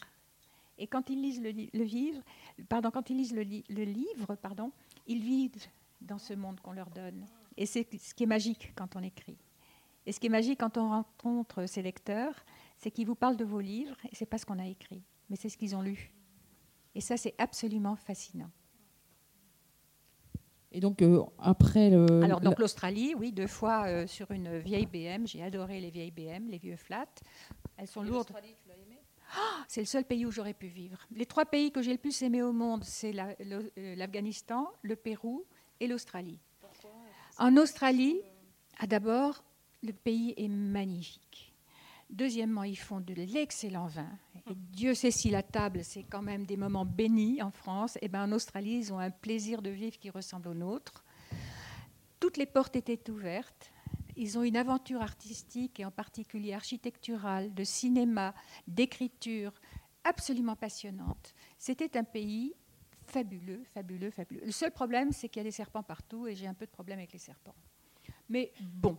Et 0.78 0.86
quand 0.86 1.08
ils 1.08 1.20
lisent 1.20 1.40
le, 1.40 1.84
vivre, 1.84 2.22
pardon, 2.68 2.90
quand 2.90 3.08
ils 3.08 3.16
lisent 3.16 3.34
le, 3.34 3.42
livre, 3.42 4.34
pardon, 4.34 4.72
ils 5.06 5.22
vivent 5.22 5.66
dans 6.00 6.18
ce 6.18 6.34
monde 6.34 6.60
qu'on 6.60 6.72
leur 6.72 6.90
donne. 6.90 7.26
Et 7.56 7.64
c'est 7.64 7.86
ce 7.98 8.14
qui 8.14 8.24
est 8.24 8.26
magique 8.26 8.72
quand 8.76 8.96
on 8.96 9.02
écrit. 9.02 9.38
Et 10.04 10.12
ce 10.12 10.20
qui 10.20 10.26
est 10.26 10.30
magique 10.30 10.60
quand 10.60 10.76
on 10.76 10.90
rencontre 10.90 11.66
ses 11.66 11.82
lecteurs, 11.82 12.44
c'est 12.76 12.90
qu'ils 12.90 13.06
vous 13.06 13.14
parlent 13.14 13.36
de 13.36 13.44
vos 13.44 13.60
livres, 13.60 13.96
et 14.10 14.14
c'est 14.14 14.26
pas 14.26 14.38
ce 14.38 14.46
qu'on 14.46 14.58
a 14.58 14.66
écrit, 14.66 15.02
mais 15.30 15.36
c'est 15.36 15.48
ce 15.48 15.56
qu'ils 15.56 15.74
ont 15.74 15.82
lu. 15.82 16.12
Et 16.94 17.00
ça, 17.00 17.16
c'est 17.16 17.34
absolument 17.38 17.96
fascinant. 17.96 18.50
Et 20.72 20.80
donc, 20.80 21.00
euh, 21.00 21.22
après 21.38 21.90
le. 21.90 22.22
Alors, 22.22 22.40
donc 22.40 22.58
l'Australie, 22.58 23.14
oui, 23.14 23.32
deux 23.32 23.46
fois 23.46 23.86
euh, 23.86 24.06
sur 24.06 24.30
une 24.30 24.58
vieille 24.58 24.86
BM. 24.86 25.26
J'ai 25.26 25.42
adoré 25.42 25.80
les 25.80 25.90
vieilles 25.90 26.10
BM, 26.10 26.48
les 26.48 26.58
vieux 26.58 26.76
flats. 26.76 27.06
Elles 27.76 27.86
sont 27.86 28.02
lourdes. 28.02 28.26
tu 28.26 28.34
l'as 28.68 28.74
aimé 28.74 29.00
ah, 29.36 29.64
C'est 29.68 29.80
le 29.80 29.86
seul 29.86 30.04
pays 30.04 30.26
où 30.26 30.30
j'aurais 30.30 30.54
pu 30.54 30.66
vivre. 30.66 30.98
Les 31.10 31.26
trois 31.26 31.46
pays 31.46 31.72
que 31.72 31.80
j'ai 31.82 31.92
le 31.92 31.98
plus 31.98 32.20
aimé 32.22 32.42
au 32.42 32.52
monde, 32.52 32.84
c'est 32.84 33.14
euh, 33.18 33.94
l'Afghanistan, 33.96 34.70
le 34.82 34.96
Pérou 34.96 35.44
et 35.80 35.86
l'Australie. 35.86 36.40
En 37.38 37.56
Australie, 37.56 38.20
ah, 38.78 38.86
d'abord, 38.86 39.44
le 39.82 39.92
pays 39.92 40.34
est 40.36 40.48
magnifique. 40.48 41.45
Deuxièmement, 42.10 42.62
ils 42.62 42.78
font 42.78 43.00
de 43.00 43.14
l'excellent 43.14 43.86
vin. 43.86 44.08
Et 44.48 44.54
Dieu 44.54 44.94
sait 44.94 45.10
si 45.10 45.30
la 45.30 45.42
table, 45.42 45.82
c'est 45.82 46.04
quand 46.04 46.22
même 46.22 46.46
des 46.46 46.56
moments 46.56 46.84
bénis 46.84 47.42
en 47.42 47.50
France. 47.50 47.96
Et 47.96 48.00
eh 48.02 48.08
ben 48.08 48.22
en 48.22 48.32
Australie, 48.32 48.76
ils 48.78 48.92
ont 48.92 48.98
un 48.98 49.10
plaisir 49.10 49.60
de 49.60 49.70
vivre 49.70 49.98
qui 49.98 50.10
ressemble 50.10 50.48
au 50.48 50.54
nôtre. 50.54 51.04
Toutes 52.20 52.36
les 52.36 52.46
portes 52.46 52.76
étaient 52.76 53.10
ouvertes. 53.10 53.72
Ils 54.16 54.38
ont 54.38 54.42
une 54.42 54.56
aventure 54.56 55.02
artistique 55.02 55.80
et 55.80 55.84
en 55.84 55.90
particulier 55.90 56.54
architecturale, 56.54 57.52
de 57.52 57.64
cinéma, 57.64 58.34
d'écriture 58.66 59.52
absolument 60.04 60.56
passionnante. 60.56 61.34
C'était 61.58 61.98
un 61.98 62.04
pays 62.04 62.54
fabuleux, 63.04 63.62
fabuleux, 63.74 64.10
fabuleux. 64.10 64.42
Le 64.44 64.52
seul 64.52 64.70
problème, 64.70 65.12
c'est 65.12 65.28
qu'il 65.28 65.40
y 65.40 65.44
a 65.44 65.44
des 65.44 65.50
serpents 65.50 65.82
partout 65.82 66.26
et 66.26 66.34
j'ai 66.34 66.46
un 66.46 66.54
peu 66.54 66.66
de 66.66 66.70
problème 66.70 66.98
avec 66.98 67.12
les 67.12 67.18
serpents. 67.18 67.54
Mais 68.28 68.52
bon, 68.60 68.96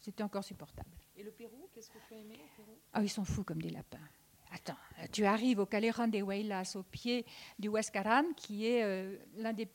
c'était 0.00 0.22
encore 0.22 0.44
supportable. 0.44 0.90
Et 1.20 1.22
le 1.22 1.32
Pérou, 1.32 1.68
qu'est-ce 1.74 1.90
que 1.90 1.98
tu 2.08 2.14
as 2.14 2.16
aimé 2.16 2.34
au 2.42 2.56
Pérou? 2.56 2.78
Ah, 2.94 3.02
ils 3.02 3.10
sont 3.10 3.26
fous 3.26 3.44
comme 3.44 3.60
des 3.60 3.68
lapins. 3.68 3.98
Attends, 4.52 4.78
tu 5.12 5.26
arrives 5.26 5.58
au 5.58 5.66
Caleran 5.66 6.08
de 6.08 6.18
Huaylas, 6.18 6.76
au 6.76 6.82
pied 6.82 7.26
du 7.58 7.68
Huascaran, 7.68 8.24
qui 8.38 8.64
est 8.64 8.82
euh, 8.82 9.18
l'un 9.36 9.52
des 9.52 9.68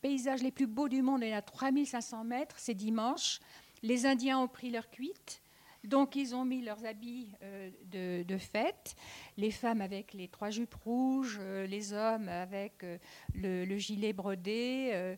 paysages 0.00 0.40
les 0.40 0.52
plus 0.52 0.68
beaux 0.68 0.88
du 0.88 1.02
monde. 1.02 1.22
Il 1.24 1.30
y 1.30 1.32
a 1.32 1.42
3500 1.42 2.22
mètres, 2.22 2.54
c'est 2.60 2.74
dimanche. 2.74 3.40
Les 3.82 4.06
Indiens 4.06 4.38
ont 4.38 4.46
pris 4.46 4.70
leur 4.70 4.88
cuite. 4.88 5.42
Donc, 5.82 6.14
ils 6.14 6.32
ont 6.32 6.44
mis 6.44 6.62
leurs 6.62 6.86
habits 6.86 7.32
euh, 7.42 8.22
de, 8.22 8.38
fête, 8.38 8.94
les 9.36 9.50
femmes 9.50 9.80
avec 9.80 10.12
les 10.12 10.28
trois 10.28 10.50
jupes 10.50 10.76
rouges, 10.76 11.38
euh, 11.40 11.66
les 11.66 11.92
hommes 11.92 12.28
avec 12.28 12.86
le, 13.34 13.78
gilet 13.78 14.12
brodé. 14.12 15.16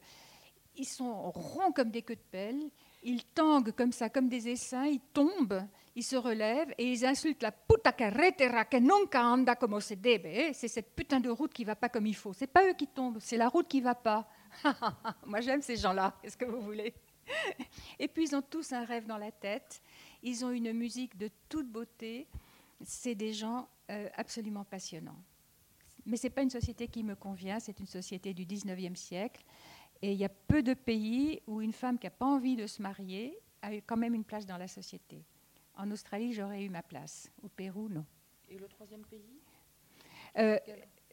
Ils 0.76 0.87
sont 0.87 1.30
ronds 1.30 1.73
comme 1.73 1.90
des 1.90 2.02
queues 2.02 2.16
de 2.16 2.30
pelle 2.30 2.71
ils 3.06 3.25
tanguent 3.25 3.73
comme 3.73 3.92
ça, 3.92 4.11
comme 4.11 4.28
des 4.28 4.49
essaims, 4.49 4.87
ils 4.87 5.00
tombent, 5.12 5.62
ils 5.95 6.02
se 6.02 6.16
relèvent 6.16 6.75
et 6.76 6.90
ils 6.90 7.06
insultent 7.06 7.42
la 7.42 7.52
puta 7.52 7.92
carretera 7.92 8.64
que 8.64 8.78
nunca 8.78 9.25
anda 9.25 9.54
como 9.54 9.80
se 9.80 9.95
debe. 9.95 10.26
Eh, 10.26 10.52
c'est 10.52 10.66
cette 10.66 10.95
putain 10.95 11.21
de 11.21 11.30
route 11.30 11.54
qui 11.54 11.64
va 11.64 11.76
pas 11.76 11.88
comme 11.88 12.06
il 12.06 12.16
faut. 12.16 12.33
C'est 12.33 12.49
pas 12.49 12.68
eux 12.68 12.75
qui 12.75 12.88
tombent, 12.88 13.18
c'est 13.21 13.37
la 13.37 13.49
route 13.49 13.68
qui 13.68 13.80
va 13.80 13.95
pas. 13.95 14.28
Moi 15.26 15.40
j'aime 15.40 15.62
ces 15.62 15.76
gens-là. 15.76 16.16
Qu'est-ce 16.21 16.37
que 16.37 16.45
vous 16.47 16.61
voulez? 16.61 16.95
Et 18.00 18.09
puis 18.09 18.25
ils 18.25 18.35
ont 18.35 18.42
tous 18.42 18.73
un 18.73 18.85
rêve 18.85 19.06
dans 19.06 19.18
la 19.18 19.30
tête. 19.30 19.80
Ils 20.25 20.45
ont 20.45 20.50
une 20.50 20.73
musique 20.73 21.16
de 21.16 21.30
toute 21.49 21.68
beauté. 21.68 22.26
C'est 22.83 23.14
des 23.14 23.33
gens 23.33 23.68
euh, 23.90 24.09
absolument 24.16 24.64
passionnants. 24.64 25.23
Mais 26.06 26.16
c'est 26.16 26.30
pas 26.30 26.42
une 26.42 26.50
société 26.50 26.88
qui 26.88 27.04
me 27.04 27.14
convient. 27.14 27.61
C'est 27.61 27.78
une 27.78 27.87
société 27.87 28.35
du 28.35 28.45
19e 28.45 28.97
siècle 28.97 29.45
et 30.03 30.12
il 30.12 30.19
y 30.19 30.25
a 30.25 30.29
peu 30.29 30.62
de 30.62 30.75
pays 30.75 31.41
où 31.47 31.61
une 31.61 31.73
femme 31.73 31.99
qui 31.99 32.07
n'a 32.07 32.11
pas 32.11 32.26
envie 32.26 32.57
de 32.57 32.67
se 32.67 32.83
marier 32.83 33.38
a 33.62 33.75
eu 33.75 33.83
quand 33.83 33.97
même 33.97 34.15
une 34.15 34.25
place 34.25 34.47
dans 34.47 34.59
la 34.59 34.69
société. 34.69 35.25
En 35.75 35.91
Australie, 35.91 36.33
j'aurais 36.33 36.62
eu 36.62 36.69
ma 36.69 36.83
place. 36.83 37.31
Au 37.43 37.49
Pérou, 37.49 37.88
non. 37.88 38.05
Et 38.49 38.59
le 38.59 38.69
troisième 38.69 39.05
pays? 39.05 39.41
Euh, 40.38 40.59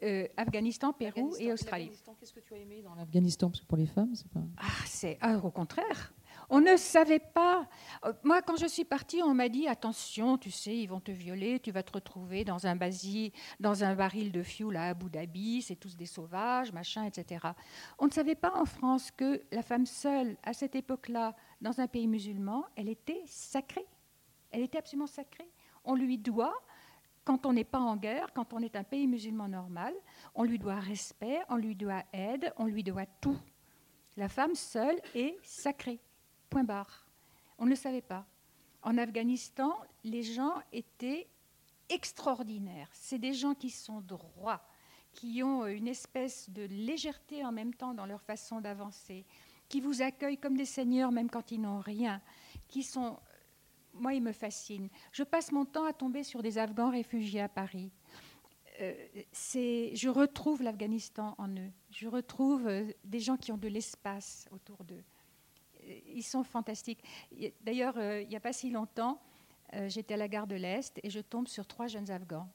euh, 0.03 0.27
Afghanistan, 0.37 0.93
Pérou 0.93 1.35
et 1.39 1.51
Australie. 1.51 1.91
Qu'est-ce 2.19 2.33
que 2.33 2.39
tu 2.39 2.53
as 2.53 2.57
aimé 2.57 2.81
dans 2.81 2.95
l'Afghanistan? 2.95 3.49
Parce 3.49 3.61
que 3.61 3.65
pour 3.65 3.77
les 3.77 3.85
femmes, 3.85 4.15
c'est 4.15 4.29
pas. 4.29 4.43
Ah, 4.57 4.83
c'est 4.85 5.17
ah, 5.21 5.37
au 5.37 5.51
contraire. 5.51 6.13
On 6.55 6.61
ne 6.61 6.77
savait 6.77 7.17
pas. 7.17 7.67
Euh, 8.05 8.13
moi, 8.23 8.43
quand 8.43 8.57
je 8.57 8.67
suis 8.67 8.85
partie, 8.85 9.23
on 9.23 9.33
m'a 9.33 9.49
dit 9.49 9.67
attention, 9.67 10.37
tu 10.37 10.51
sais, 10.51 10.77
ils 10.77 10.85
vont 10.85 10.99
te 10.99 11.09
violer, 11.09 11.59
tu 11.59 11.71
vas 11.71 11.81
te 11.81 11.91
retrouver 11.91 12.45
dans 12.45 12.67
un 12.67 12.75
basi, 12.75 13.33
dans 13.59 13.83
un 13.83 13.95
baril 13.95 14.31
de 14.31 14.43
fioul 14.43 14.77
à 14.77 14.89
Abu 14.89 15.09
Dhabi, 15.09 15.63
c'est 15.63 15.77
tous 15.77 15.95
des 15.95 16.05
sauvages, 16.05 16.71
machin, 16.71 17.05
etc. 17.05 17.47
On 17.97 18.05
ne 18.05 18.11
savait 18.11 18.35
pas 18.35 18.53
en 18.55 18.65
France 18.65 19.09
que 19.09 19.41
la 19.51 19.63
femme 19.63 19.87
seule, 19.87 20.37
à 20.43 20.53
cette 20.53 20.75
époque-là, 20.75 21.35
dans 21.59 21.81
un 21.81 21.87
pays 21.87 22.05
musulman, 22.05 22.65
elle 22.75 22.89
était 22.89 23.23
sacrée. 23.25 23.87
Elle 24.51 24.61
était 24.61 24.77
absolument 24.77 25.07
sacrée. 25.07 25.49
On 25.83 25.95
lui 25.95 26.19
doit 26.19 26.61
quand 27.25 27.47
on 27.47 27.53
n'est 27.53 27.63
pas 27.63 27.79
en 27.79 27.95
guerre, 27.95 28.31
quand 28.31 28.53
on 28.53 28.59
est 28.59 28.75
un 28.75 28.83
pays 28.83 29.07
musulman 29.07 29.47
normal, 29.47 29.95
on 30.35 30.43
lui 30.43 30.59
doit 30.59 30.75
respect, 30.75 31.39
on 31.49 31.55
lui 31.55 31.75
doit 31.75 32.03
aide, 32.13 32.53
on 32.57 32.65
lui 32.65 32.83
doit 32.83 33.07
tout. 33.21 33.39
La 34.17 34.29
femme 34.29 34.53
seule 34.53 35.01
est 35.15 35.35
sacrée. 35.41 35.99
On 37.57 37.65
ne 37.65 37.69
le 37.69 37.75
savait 37.75 38.01
pas. 38.01 38.25
En 38.81 38.97
Afghanistan, 38.97 39.75
les 40.03 40.23
gens 40.23 40.55
étaient 40.71 41.27
extraordinaires. 41.89 42.89
C'est 42.93 43.19
des 43.19 43.33
gens 43.33 43.53
qui 43.53 43.69
sont 43.69 44.01
droits, 44.01 44.65
qui 45.13 45.43
ont 45.43 45.65
une 45.65 45.87
espèce 45.87 46.49
de 46.49 46.63
légèreté 46.63 47.45
en 47.45 47.51
même 47.51 47.73
temps 47.73 47.93
dans 47.93 48.05
leur 48.05 48.21
façon 48.21 48.61
d'avancer, 48.61 49.25
qui 49.69 49.79
vous 49.81 50.01
accueillent 50.01 50.37
comme 50.37 50.57
des 50.57 50.65
seigneurs 50.65 51.11
même 51.11 51.29
quand 51.29 51.51
ils 51.51 51.61
n'ont 51.61 51.79
rien, 51.79 52.21
qui 52.67 52.83
sont... 52.83 53.19
Moi, 53.95 54.15
ils 54.15 54.23
me 54.23 54.31
fascinent. 54.31 54.89
Je 55.11 55.21
passe 55.21 55.51
mon 55.51 55.65
temps 55.65 55.85
à 55.85 55.93
tomber 55.93 56.23
sur 56.23 56.41
des 56.41 56.57
Afghans 56.57 56.89
réfugiés 56.89 57.41
à 57.41 57.49
Paris. 57.49 57.91
Euh, 58.81 58.93
je 59.31 60.09
retrouve 60.09 60.63
l'Afghanistan 60.63 61.35
en 61.37 61.47
eux. 61.49 61.71
Je 61.91 62.07
retrouve 62.07 62.67
euh, 62.67 62.91
des 63.03 63.19
gens 63.19 63.37
qui 63.37 63.51
ont 63.51 63.57
de 63.57 63.67
l'espace 63.67 64.47
autour 64.51 64.83
d'eux. 64.83 65.03
Euh, 65.87 65.99
ils 66.07 66.23
sont 66.23 66.43
fantastiques. 66.43 67.03
D'ailleurs, 67.61 67.97
il 67.99 68.27
n'y 68.27 68.35
a 68.35 68.39
pas 68.39 68.53
si 68.53 68.69
longtemps, 68.69 69.21
j'étais 69.87 70.13
à 70.13 70.17
la 70.17 70.27
gare 70.27 70.47
de 70.47 70.55
l'Est 70.55 70.99
et 71.03 71.09
je 71.09 71.19
tombe 71.19 71.47
sur 71.47 71.65
trois 71.65 71.87
jeunes 71.87 72.11
Afghans 72.11 72.47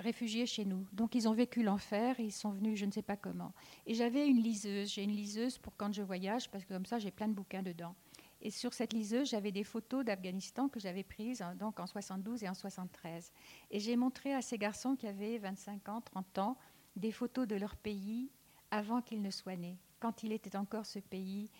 réfugiés 0.00 0.46
chez 0.46 0.64
nous. 0.64 0.86
Donc 0.92 1.14
ils 1.14 1.28
ont 1.28 1.32
vécu 1.32 1.62
l'enfer 1.62 2.18
et 2.20 2.24
ils 2.24 2.32
sont 2.32 2.50
venus 2.50 2.78
je 2.78 2.86
ne 2.86 2.92
sais 2.92 3.02
pas 3.02 3.16
comment. 3.16 3.52
Et 3.86 3.94
j'avais 3.94 4.26
une 4.26 4.40
liseuse, 4.40 4.92
j'ai 4.92 5.02
une 5.02 5.14
liseuse 5.14 5.58
pour 5.58 5.76
quand 5.76 5.92
je 5.92 6.02
voyage 6.02 6.50
parce 6.50 6.64
que 6.64 6.74
comme 6.74 6.86
ça 6.86 6.98
j'ai 6.98 7.10
plein 7.10 7.28
de 7.28 7.34
bouquins 7.34 7.62
dedans. 7.62 7.94
Et 8.40 8.50
sur 8.50 8.72
cette 8.72 8.92
liseuse, 8.92 9.30
j'avais 9.30 9.50
des 9.50 9.64
photos 9.64 10.04
d'Afghanistan 10.04 10.68
que 10.68 10.78
j'avais 10.78 11.02
prises 11.02 11.42
hein, 11.42 11.56
donc 11.56 11.80
en 11.80 11.86
72 11.86 12.44
et 12.44 12.48
en 12.48 12.54
73. 12.54 13.32
Et 13.72 13.80
j'ai 13.80 13.96
montré 13.96 14.32
à 14.32 14.42
ces 14.42 14.58
garçons 14.58 14.94
qui 14.94 15.08
avaient 15.08 15.38
25 15.38 15.88
ans, 15.88 16.00
30 16.00 16.38
ans, 16.38 16.56
des 16.94 17.10
photos 17.10 17.48
de 17.48 17.56
leur 17.56 17.74
pays 17.76 18.30
avant 18.70 19.02
qu'ils 19.02 19.22
ne 19.22 19.30
soient 19.30 19.56
nés, 19.56 19.78
quand 19.98 20.22
il 20.22 20.32
était 20.32 20.56
encore 20.56 20.86
ce 20.86 21.00
pays 21.00 21.50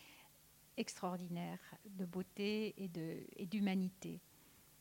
extraordinaire 0.79 1.59
de 1.85 2.05
beauté 2.05 2.75
et 2.79 3.47
d'humanité. 3.47 4.21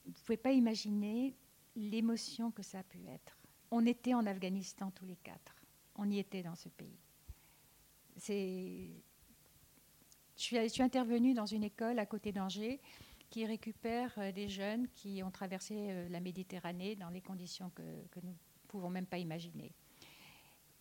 Vous 0.06 0.12
ne 0.12 0.25
pouvez 0.25 0.38
pas 0.38 0.51
imaginer 0.51 1.36
l'émotion 1.75 2.51
que 2.51 2.63
ça 2.63 2.80
a 2.80 2.84
pu 2.84 3.00
être. 3.08 3.38
On 3.72 3.86
était 3.86 4.13
en 4.13 4.25
Afghanistan 4.25 4.92
tous 4.92 5.06
les 5.06 5.18
quatre. 5.18 5.56
On 5.96 6.10
y 6.10 6.20
était 6.20 6.44
dans 6.44 6.56
ce 6.56 6.70
pays. 6.70 6.98
Je 8.18 8.94
suis, 10.36 10.82
intervenue 10.82 11.34
dans 11.34 11.46
une 11.46 11.63
école 11.63 12.00
à 12.00 12.06
côté 12.06 12.32
d'Angers 12.32 12.80
qui 13.30 13.46
récupère 13.46 14.13
euh, 14.18 14.32
des 14.32 14.48
jeunes 14.48 14.88
qui 14.89 15.22
ont 15.22 15.32
traversé 15.32 15.75
euh, 15.75 16.10
la 16.10 16.20
Méditerranée 16.20 16.96
dans 16.96 17.10
les 17.10 17.22
conditions 17.22 17.70
que, 17.72 17.82
nous 18.24 18.30
ne 18.30 18.68
pouvons 18.68 18.89
même 18.89 19.06
pas 19.06 19.18
imaginer. 19.18 19.74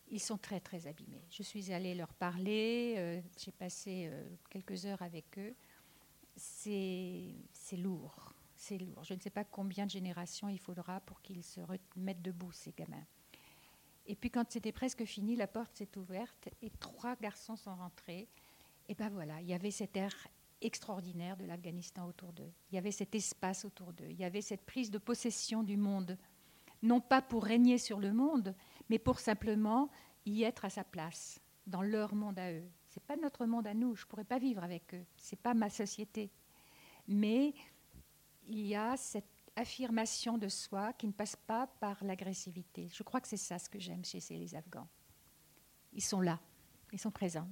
Ils 0.09 0.19
sont 0.19 0.37
très 0.37 0.59
très 0.59 0.87
abîmés. 0.87 1.25
Je 1.29 1.43
suis 1.43 1.73
allée 1.73 1.93
leur 1.95 2.13
parler, 2.13 2.95
euh, 2.97 3.21
j'ai 3.37 3.51
passé 3.51 4.09
quelques 4.49 4.85
heures 4.85 5.01
avec 5.01 5.37
eux. 5.37 5.53
C'est 6.35 7.33
lourd, 7.73 8.33
c'est 8.55 8.77
lourd. 8.77 9.03
Je 9.03 9.13
ne 9.13 9.19
sais 9.19 9.29
pas 9.29 9.43
combien 9.43 9.85
de 9.85 9.91
générations 9.91 10.49
il 10.49 10.59
faudra 10.59 10.99
pour 11.01 11.21
qu'ils 11.21 11.43
se 11.43 11.59
remettent 11.61 12.21
debout, 12.21 12.51
ces 12.51 12.71
gamins. 12.71 13.05
Et 14.05 14.15
puis 14.15 14.29
quand 14.29 14.49
c'était 14.49 14.71
presque 14.71 15.03
fini, 15.03 15.35
la 15.35 15.47
porte 15.47 15.75
s'est 15.75 15.97
ouverte 15.97 16.49
et 16.61 16.69
trois 16.79 17.15
garçons 17.17 17.57
sont 17.57 17.75
rentrés 17.75 18.29
et 18.89 18.95
ben 18.95 19.09
voilà, 19.09 19.41
il 19.41 19.47
y 19.47 19.53
avait 19.53 19.71
cet 19.71 19.97
air 19.97 20.13
extraordinaire 20.61 21.37
de 21.37 21.45
l'Afghanistan 21.45 22.07
autour 22.07 22.33
d'eux. 22.33 22.51
Il 22.71 22.75
y 22.75 22.77
avait 22.77 22.91
cet 22.91 23.13
espace 23.15 23.65
autour 23.65 23.93
d'eux. 23.93 24.07
Il 24.09 24.17
y 24.17 24.23
avait 24.23 24.41
cette 24.41 24.65
prise 24.65 24.89
de 24.89 24.97
possession 24.97 25.61
du 25.61 25.77
monde, 25.77 26.17
non 26.81 27.01
pas 27.01 27.21
pour 27.21 27.43
régner 27.43 27.77
sur 27.77 27.99
le 27.99 28.13
monde, 28.13 28.55
mais 28.89 28.99
pour 28.99 29.19
simplement 29.19 29.89
y 30.25 30.43
être 30.43 30.65
à 30.65 30.69
sa 30.69 30.83
place, 30.83 31.39
dans 31.65 31.81
leur 31.81 32.15
monde 32.15 32.39
à 32.39 32.51
eux. 32.51 32.69
C'est 32.87 33.03
pas 33.03 33.15
notre 33.15 33.45
monde 33.45 33.67
à 33.67 33.73
nous. 33.73 33.95
Je 33.95 34.05
pourrais 34.05 34.23
pas 34.23 34.39
vivre 34.39 34.63
avec 34.63 34.93
eux. 34.93 35.05
C'est 35.17 35.39
pas 35.39 35.53
ma 35.53 35.69
société. 35.69 36.31
Mais 37.07 37.53
il 38.47 38.65
y 38.65 38.75
a 38.75 38.97
cette 38.97 39.25
affirmation 39.55 40.37
de 40.37 40.47
soi 40.47 40.93
qui 40.93 41.07
ne 41.07 41.11
passe 41.11 41.35
pas 41.35 41.67
par 41.79 42.03
l'agressivité. 42.03 42.89
Je 42.93 43.03
crois 43.03 43.21
que 43.21 43.27
c'est 43.27 43.37
ça 43.37 43.59
ce 43.59 43.69
que 43.69 43.79
j'aime 43.79 44.03
chez 44.05 44.19
les 44.31 44.55
Afghans. 44.55 44.87
Ils 45.93 46.03
sont 46.03 46.21
là, 46.21 46.39
ils 46.91 46.99
sont 46.99 47.11
présents. 47.11 47.47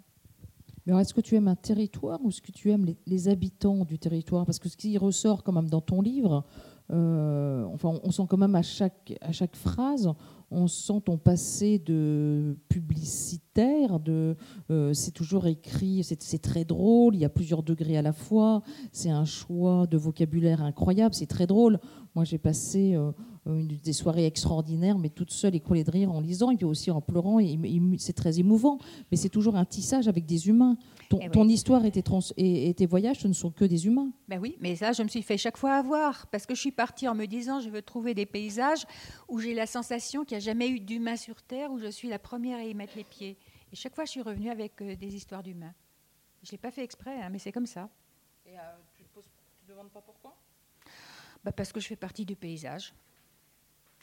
Mais 0.86 0.94
est-ce 1.02 1.14
que 1.14 1.22
tu 1.22 1.36
aimes 1.36 1.48
un 1.48 1.56
territoire 1.56 2.24
ou 2.24 2.30
est-ce 2.30 2.42
que 2.42 2.52
tu 2.52 2.70
aimes 2.70 2.96
les, 3.08 3.28
habitants 3.28 3.86
du 3.86 3.98
territoire? 3.98 4.46
Parce 4.46 4.60
que 4.60 4.70
ce 4.70 4.78
qui 4.78 4.98
ressort 4.98 5.44
quand 5.44 5.52
même 5.52 5.70
dans 5.70 5.82
ton 5.82 6.02
livre, 6.02 6.46
euh, 6.92 7.66
enfin, 7.74 8.00
on 8.04 8.12
sent 8.12 8.24
quand 8.30 8.38
même 8.38 8.56
à 8.56 8.62
chaque, 8.62 9.14
à 9.22 9.32
chaque 9.32 9.56
phrase, 9.56 10.12
on 10.52 10.68
sent 10.68 11.02
ton 11.06 11.18
passé 11.18 11.80
de 11.80 12.58
publicitaire, 12.70 14.00
de, 14.00 14.36
euh, 14.70 14.94
c'est 14.94 15.12
toujours 15.12 15.48
écrit, 15.48 16.04
c'est 16.04 16.42
très 16.42 16.64
drôle, 16.64 17.16
il 17.16 17.22
y 17.22 17.26
a 17.26 17.30
plusieurs 17.30 17.64
degrés 17.64 17.98
à 17.98 18.02
la 18.02 18.14
fois, 18.14 18.62
c'est 18.92 19.10
un 19.10 19.26
choix 19.26 19.88
de 19.88 19.98
vocabulaire 19.98 20.62
incroyable, 20.62 21.16
c'est 21.16 21.26
très 21.26 21.48
drôle. 21.48 21.80
Moi, 22.14 22.24
j'ai 22.24 22.38
passé 22.38 22.94
euh, 22.96 23.12
des 23.46 23.94
soirées 23.94 24.26
extraordinaires, 24.26 24.98
mais 24.98 25.10
toute 25.10 25.32
seule, 25.32 25.56
écroulée 25.56 25.84
de 25.84 25.92
rire 25.92 26.12
en 26.12 26.20
lisant, 26.20 26.50
et 26.50 26.56
puis 26.56 26.66
aussi 26.66 26.90
en 26.90 27.02
pleurant, 27.02 27.40
et, 27.40 27.60
c'est 28.00 28.14
très 28.14 28.40
émouvant. 28.40 28.80
Mais 29.12 29.18
c'est 29.18 29.30
toujours 29.30 29.56
un 29.56 29.66
tissage 29.66 30.08
avec 30.08 30.26
des 30.26 30.48
humains. 30.48 30.78
Ton, 31.10 31.20
eh 31.22 31.54
histoire 31.54 31.86
et 31.86 31.92
tes, 31.92 32.04
et, 32.38 32.74
tes, 32.74 32.86
voyages, 32.88 33.20
ce 33.20 33.28
ne 33.28 33.34
sont 33.34 33.52
que 33.52 33.66
des 33.66 33.86
humains. 33.86 34.10
Ben 34.28 34.40
oui, 34.40 34.58
mais 34.60 34.76
ça, 34.76 34.94
je 34.94 35.04
me 35.04 35.08
suis 35.08 35.22
fait 35.22 35.38
chaque 35.38 35.58
fois 35.58 35.74
avoir, 35.74 36.28
parce 36.28 36.46
que 36.46 36.56
je 36.56 36.62
suis 36.62 36.72
partie 36.72 37.08
en 37.08 37.14
me 37.14 37.26
disant, 37.26 37.60
je 37.60 37.70
veux 37.70 37.84
trouver 37.84 38.16
des 38.16 38.26
paysages 38.26 38.86
où 39.30 39.40
j'ai 39.40 39.54
la 39.54 39.68
sensation 39.68 40.26
qu'il 40.26 40.38
n'y 40.38 40.44
a 40.44 40.46
jamais 40.46 40.70
eu 40.70 40.80
d'humains 40.80 41.16
sur 41.16 41.42
Terre, 41.44 41.72
où 41.72 41.78
je 41.78 41.88
suis 41.88 42.10
la 42.10 42.20
première 42.20 42.58
à 42.58 42.64
y 42.64 42.74
mettre 42.74 42.94
les 42.98 43.04
pieds. 43.04 43.38
Et 43.72 43.76
chaque 43.76 43.94
fois, 43.94 44.06
je 44.06 44.12
suis 44.12 44.22
revenue 44.22 44.50
avec 44.50 44.82
euh, 44.82 44.96
des 44.96 45.16
histoires 45.16 45.44
d'humains. 45.44 45.74
Je 46.42 46.50
ne 46.50 46.52
l'ai 46.54 46.58
pas 46.58 46.72
fait 46.72 46.84
exprès, 46.84 47.22
hein, 47.22 47.30
mais 47.30 47.40
c'est 47.40 47.52
comme 47.52 47.66
ça. 47.66 47.90
Et 48.46 48.58
euh, 48.58 48.62
tu 48.96 49.04
ne 49.04 49.22
te, 49.22 49.28
demandes 49.68 49.92
pas 49.92 50.02
pourquoi? 50.02 50.36
Bah 51.44 51.52
Parce 51.52 51.72
que 51.72 51.80
je 51.80 51.88
fais 51.88 51.96
partie 51.96 52.26
du 52.26 52.36
paysage 52.36 52.94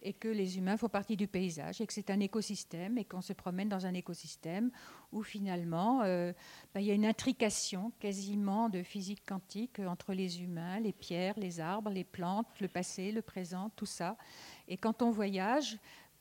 et 0.03 0.13
que 0.13 0.29
les 0.29 0.59
humains 0.59 0.77
font 0.77 0.89
partie 0.89 1.17
du 1.17 1.29
paysage 1.29 1.81
et 1.81 1.87
que 1.87 1.93
c'est 1.93 2.11
un 2.11 2.21
écosystème 2.21 2.99
et 2.99 3.05
qu'on 3.05 3.21
se 3.21 3.33
promène 3.33 3.69
dans 3.69 3.87
un 3.87 3.95
écosystème 3.95 4.71
où 5.13 5.23
finalement 5.23 6.03
euh, 6.03 6.33
bah, 6.75 6.81
il 6.81 6.87
y 6.87 6.91
a 6.91 6.95
une 6.95 7.07
intrication 7.07 7.93
quasiment 8.01 8.69
de 8.69 8.83
physique 8.83 9.25
quantique 9.27 9.79
entre 9.81 10.13
les 10.13 10.43
humains, 10.43 10.81
les 10.81 10.93
pierres, 10.93 11.35
les 11.39 11.61
arbres, 11.61 11.91
les 11.91 12.05
plantes, 12.05 12.61
le 12.61 12.69
passé, 12.69 13.13
le 13.13 13.23
présent, 13.23 13.71
tout 13.77 13.87
ça. 13.87 14.17
Et 14.69 14.77
quand 14.77 15.03
on 15.03 15.11
voyage, 15.11 15.79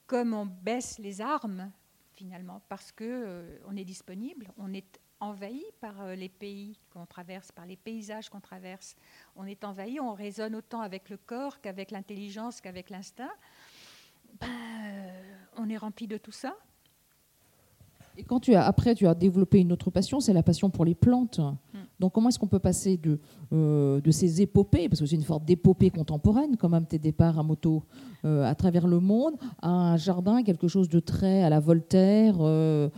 comme 0.08 0.34
on 0.34 0.46
baisse 0.46 1.00
les 1.00 1.22
armes 1.22 1.72
finalement 2.14 2.62
parce 2.70 2.92
que 2.92 3.04
euh, 3.04 3.58
on 3.66 3.76
est 3.76 3.86
disponible, 3.86 4.52
on 4.58 4.74
est 4.74 5.00
envahi 5.22 5.64
par 5.80 6.02
euh, 6.02 6.16
les 6.16 6.30
pays 6.30 6.78
qu'on 6.92 7.06
traverse, 7.06 7.52
par 7.52 7.66
les 7.66 7.78
paysages 7.78 8.30
qu'on 8.30 8.42
traverse. 8.42 8.96
On 9.36 9.46
est 9.46 9.64
envahi, 9.64 10.00
on 10.00 10.14
résonne 10.14 10.56
autant 10.56 10.82
avec 10.82 11.10
le 11.10 11.18
corps 11.18 11.62
qu'avec 11.62 11.92
l'intelligence, 11.92 12.60
qu'avec 12.60 12.90
l'instinct 12.90 13.32
ben, 14.40 15.12
on 15.58 15.70
est 15.70 15.78
rempli 15.78 16.08
de 16.08 16.18
tout 16.18 16.32
ça. 16.32 16.56
Et 18.22 18.24
quand 18.24 18.40
tu 18.40 18.54
as, 18.54 18.64
après, 18.64 18.94
tu 18.94 19.08
as 19.08 19.16
développé 19.16 19.60
une 19.60 19.72
autre 19.72 19.90
passion, 19.90 20.20
c'est 20.20 20.32
la 20.32 20.44
passion 20.44 20.70
pour 20.70 20.86
les 20.86 20.94
plantes. 20.94 21.40
Hmm. 21.40 21.80
Donc, 22.00 22.14
comment 22.14 22.30
est-ce 22.30 22.38
qu'on 22.38 22.48
peut 22.48 22.60
passer 22.60 22.98
de, 22.98 23.20
euh, 23.52 24.00
de 24.00 24.12
ces 24.12 24.44
épopées, 24.44 24.88
parce 24.90 25.00
que 25.00 25.08
c'est 25.08 25.16
une 25.16 25.24
forme 25.24 25.44
d'épopée 25.44 25.90
contemporaine, 25.90 26.56
quand 26.56 26.70
même, 26.70 26.86
tes 26.86 27.00
départs 27.00 27.40
à 27.40 27.44
moto 27.44 27.84
euh, 28.26 28.44
à 28.44 28.54
travers 28.54 28.88
le 28.88 29.00
monde, 29.00 29.34
à 29.60 29.70
un 29.70 29.98
jardin, 29.98 30.44
quelque 30.44 30.68
chose 30.68 30.88
de 30.88 31.00
très 31.00 31.42
à 31.42 31.50
la 31.50 31.60
Voltaire, 31.60 32.36
euh, 32.42 32.90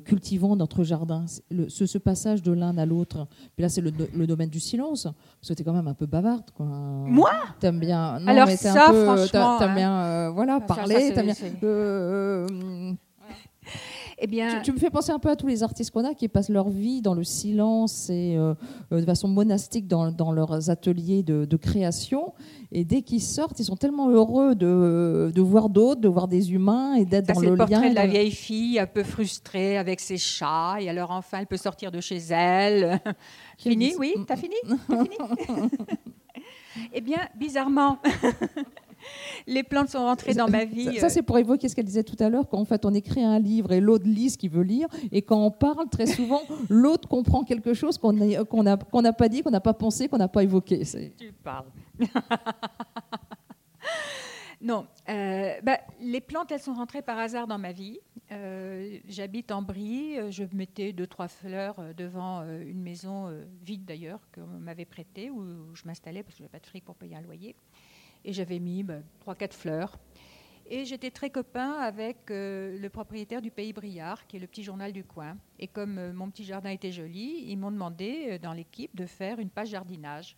cultivant 0.00 0.54
notre 0.54 0.84
jardin? 0.84 1.24
Ce, 1.68 1.86
ce, 1.86 1.98
passage 1.98 2.42
de 2.42 2.52
l'un 2.52 2.76
à 2.76 2.84
l'autre. 2.84 3.26
Puis 3.56 3.62
là, 3.62 3.70
c'est 3.70 3.80
le, 3.80 3.90
le, 4.14 4.26
domaine 4.26 4.50
du 4.50 4.60
silence, 4.60 5.04
parce 5.04 5.48
que 5.48 5.54
tu 5.54 5.62
es 5.62 5.64
quand 5.64 5.72
même 5.72 5.88
un 5.88 5.94
peu 5.94 6.04
bavarde. 6.04 6.50
Quoi. 6.54 6.66
Moi? 6.66 7.30
T'aimes 7.58 7.80
bien. 7.80 8.20
Non, 8.20 8.28
Alors, 8.28 8.50
ça, 8.50 8.88
un 8.88 8.90
peu, 8.90 9.04
franchement. 9.04 9.58
T'aimes 9.58 9.74
bien 9.74 10.30
voilà, 10.30 10.60
parler. 10.60 11.14
Ça, 11.14 11.22
eh 14.20 14.26
bien, 14.26 14.60
tu, 14.62 14.72
me 14.72 14.78
fais 14.78 14.90
penser 14.90 15.12
un 15.12 15.18
peu 15.18 15.28
à 15.28 15.36
tous 15.36 15.46
les 15.46 15.62
artistes 15.62 15.90
qu'on 15.90 16.04
a 16.04 16.14
qui 16.14 16.28
passent 16.28 16.48
leur 16.48 16.68
vie 16.68 17.02
dans 17.02 17.14
le 17.14 17.24
silence 17.24 18.10
et 18.10 18.34
euh, 18.36 18.54
euh, 18.92 19.00
de 19.00 19.06
façon 19.06 19.28
monastique 19.28 19.86
dans, 19.86 20.10
dans 20.10 20.32
leurs 20.32 20.70
ateliers 20.70 21.22
de, 21.22 21.44
de, 21.44 21.56
création. 21.56 22.34
Et 22.72 22.84
dès 22.84 23.02
qu'ils 23.02 23.22
sortent, 23.22 23.60
ils 23.60 23.64
sont 23.64 23.76
tellement 23.76 24.10
heureux 24.10 24.54
de, 24.54 25.30
de 25.32 25.42
voir 25.42 25.68
d'autres, 25.68 26.00
de 26.00 26.08
voir 26.08 26.26
des 26.26 26.52
humains 26.52 26.94
et 26.94 27.04
d'être 27.04 27.32
dans 27.32 27.40
le, 27.40 27.50
le 27.50 27.56
lien. 27.56 27.66
C'est 27.66 27.72
le 27.72 27.76
portrait 27.76 27.90
de 27.90 27.94
la 27.94 28.06
vieille 28.06 28.32
fille 28.32 28.78
un 28.78 28.86
peu 28.86 29.04
frustrée 29.04 29.78
avec 29.78 30.00
ses 30.00 30.18
chats 30.18 30.76
et 30.80 30.88
alors 30.88 31.10
enfin 31.12 31.38
elle 31.40 31.46
peut 31.46 31.56
sortir 31.56 31.92
de 31.92 32.00
chez 32.00 32.18
elle. 32.30 33.00
fini 33.58 33.94
Oui, 33.98 34.14
t'as 34.26 34.36
fini, 34.36 34.56
as 34.66 35.04
fini 35.04 35.68
Eh 36.92 37.00
bien, 37.00 37.18
bizarrement. 37.36 37.98
les 39.46 39.62
plantes 39.62 39.88
sont 39.90 39.98
rentrées 39.98 40.34
dans 40.34 40.48
ma 40.48 40.64
vie. 40.64 40.98
Ça, 40.98 41.06
euh. 41.06 41.08
c'est 41.08 41.22
pour 41.22 41.38
évoquer 41.38 41.68
ce 41.68 41.76
qu'elle 41.76 41.84
disait 41.84 42.04
tout 42.04 42.16
à 42.20 42.28
l'heure, 42.28 42.48
qu'en 42.48 42.64
fait, 42.64 42.84
on 42.84 42.94
écrit 42.94 43.22
un 43.22 43.38
livre 43.38 43.72
et 43.72 43.80
l'autre 43.80 44.06
lit 44.06 44.30
ce 44.30 44.38
qu'il 44.38 44.50
veut 44.50 44.62
lire. 44.62 44.88
Et 45.12 45.22
quand 45.22 45.44
on 45.44 45.50
parle, 45.50 45.88
très 45.88 46.06
souvent, 46.06 46.42
l'autre 46.68 47.08
comprend 47.08 47.44
quelque 47.44 47.74
chose 47.74 47.98
qu'on 47.98 48.12
n'a 48.12 49.12
pas 49.12 49.28
dit, 49.28 49.42
qu'on 49.42 49.50
n'a 49.50 49.60
pas 49.60 49.74
pensé, 49.74 50.08
qu'on 50.08 50.18
n'a 50.18 50.28
pas 50.28 50.42
évoqué. 50.42 50.82
Tu 51.18 51.32
parles. 51.32 51.66
non, 54.60 54.86
Euh, 55.08 55.54
bah, 55.62 55.78
les 56.00 56.20
plantes, 56.20 56.52
elles 56.52 56.60
sont 56.60 56.74
rentrées 56.74 57.02
par 57.02 57.18
hasard 57.18 57.46
dans 57.46 57.58
ma 57.58 57.72
vie. 57.72 57.98
Euh, 58.30 58.98
j'habite 59.08 59.50
en 59.50 59.62
Brie. 59.62 60.16
Je 60.30 60.44
mettais 60.52 60.92
deux, 60.92 61.06
trois 61.06 61.28
fleurs 61.28 61.76
devant 61.96 62.42
une 62.42 62.82
maison 62.82 63.32
vide 63.62 63.86
d'ailleurs, 63.86 64.20
qu'on 64.34 64.58
m'avait 64.60 64.84
prêtée, 64.84 65.30
où 65.30 65.74
je 65.74 65.82
m'installais 65.86 66.22
parce 66.22 66.34
que 66.34 66.38
je 66.38 66.42
n'avais 66.42 66.52
pas 66.52 66.60
de 66.60 66.66
fric 66.66 66.84
pour 66.84 66.96
payer 66.96 67.16
un 67.16 67.22
loyer. 67.22 67.56
Et 68.24 68.32
j'avais 68.32 68.58
mis 68.58 68.82
bah, 68.82 69.00
trois, 69.20 69.34
quatre 69.34 69.54
fleurs. 69.54 69.98
Et 70.66 70.84
j'étais 70.84 71.10
très 71.10 71.30
copain 71.30 71.72
avec 71.72 72.18
le 72.28 72.88
propriétaire 72.88 73.40
du 73.40 73.50
Pays 73.50 73.72
Briard, 73.72 74.26
qui 74.26 74.36
est 74.36 74.40
le 74.40 74.46
petit 74.46 74.62
journal 74.62 74.92
du 74.92 75.02
coin. 75.02 75.38
Et 75.58 75.66
comme 75.66 76.12
mon 76.12 76.30
petit 76.30 76.44
jardin 76.44 76.68
était 76.68 76.92
joli, 76.92 77.44
ils 77.46 77.56
m'ont 77.56 77.70
demandé 77.70 78.38
dans 78.38 78.52
l'équipe 78.52 78.94
de 78.94 79.06
faire 79.06 79.38
une 79.38 79.48
page 79.48 79.70
jardinage. 79.70 80.36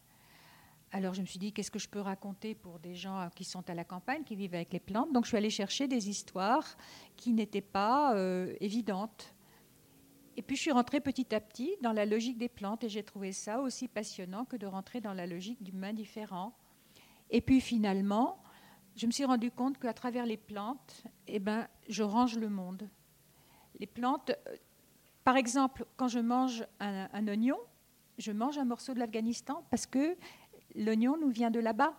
Alors 0.93 1.15
je 1.15 1.21
me 1.21 1.27
suis 1.27 1.39
dit, 1.39 1.53
qu'est-ce 1.53 1.71
que 1.71 1.79
je 1.79 1.89
peux 1.89 2.01
raconter 2.01 2.55
pour 2.55 2.81
des 2.81 2.95
gens 2.97 3.29
qui 3.37 3.45
sont 3.45 3.69
à 3.71 3.75
la 3.75 3.85
campagne, 3.85 4.25
qui 4.25 4.35
vivent 4.35 4.55
avec 4.55 4.73
les 4.73 4.81
plantes? 4.81 5.13
Donc 5.13 5.25
je 5.25 5.29
suis 5.29 5.37
allée 5.37 5.51
chercher 5.51 5.87
des 5.87 6.09
histoires 6.09 6.77
qui 7.17 7.33
n'étaient 7.33 7.61
pas 7.61 8.15
euh, 8.17 8.55
évidentes. 8.61 9.35
Et 10.37 10.43
puis 10.43 10.57
je 10.57 10.63
suis 10.63 10.73
rentrée 10.73 11.01
petit 11.01 11.33
à 11.35 11.41
petit 11.41 11.77
dans 11.81 11.93
la 11.93 12.07
logique 12.07 12.39
des 12.39 12.49
plantes 12.49 12.83
et 12.83 12.89
j'ai 12.89 13.05
trouvé 13.05 13.31
ça 13.31 13.61
aussi 13.61 13.87
passionnant 13.87 14.45
que 14.45 14.57
de 14.57 14.67
rentrer 14.67 15.01
dans 15.01 15.13
la 15.13 15.27
logique 15.27 15.63
du 15.63 15.73
main 15.73 15.93
différent. 15.93 16.57
Et 17.31 17.41
puis 17.41 17.61
finalement, 17.61 18.43
je 18.97 19.07
me 19.07 19.13
suis 19.13 19.25
rendu 19.25 19.51
compte 19.51 19.79
qu'à 19.79 19.95
travers 19.95 20.27
les 20.27 20.37
plantes, 20.37 21.05
eh 21.27 21.39
ben, 21.39 21.67
je 21.89 22.03
range 22.03 22.37
le 22.37 22.49
monde. 22.49 22.89
Les 23.79 23.87
plantes, 23.87 24.31
euh, 24.31 24.57
par 25.25 25.37
exemple, 25.37 25.87
quand 25.97 26.09
je 26.09 26.19
mange 26.19 26.67
un, 26.81 27.09
un 27.13 27.29
oignon, 27.29 27.59
je 28.19 28.33
mange 28.33 28.59
un 28.59 28.65
morceau 28.65 28.95
de 28.95 28.99
l'Afghanistan 28.99 29.65
parce 29.71 29.87
que 29.87 30.17
l'oignon 30.75 31.17
nous 31.19 31.31
vient 31.31 31.51
de 31.51 31.61
là-bas. 31.61 31.95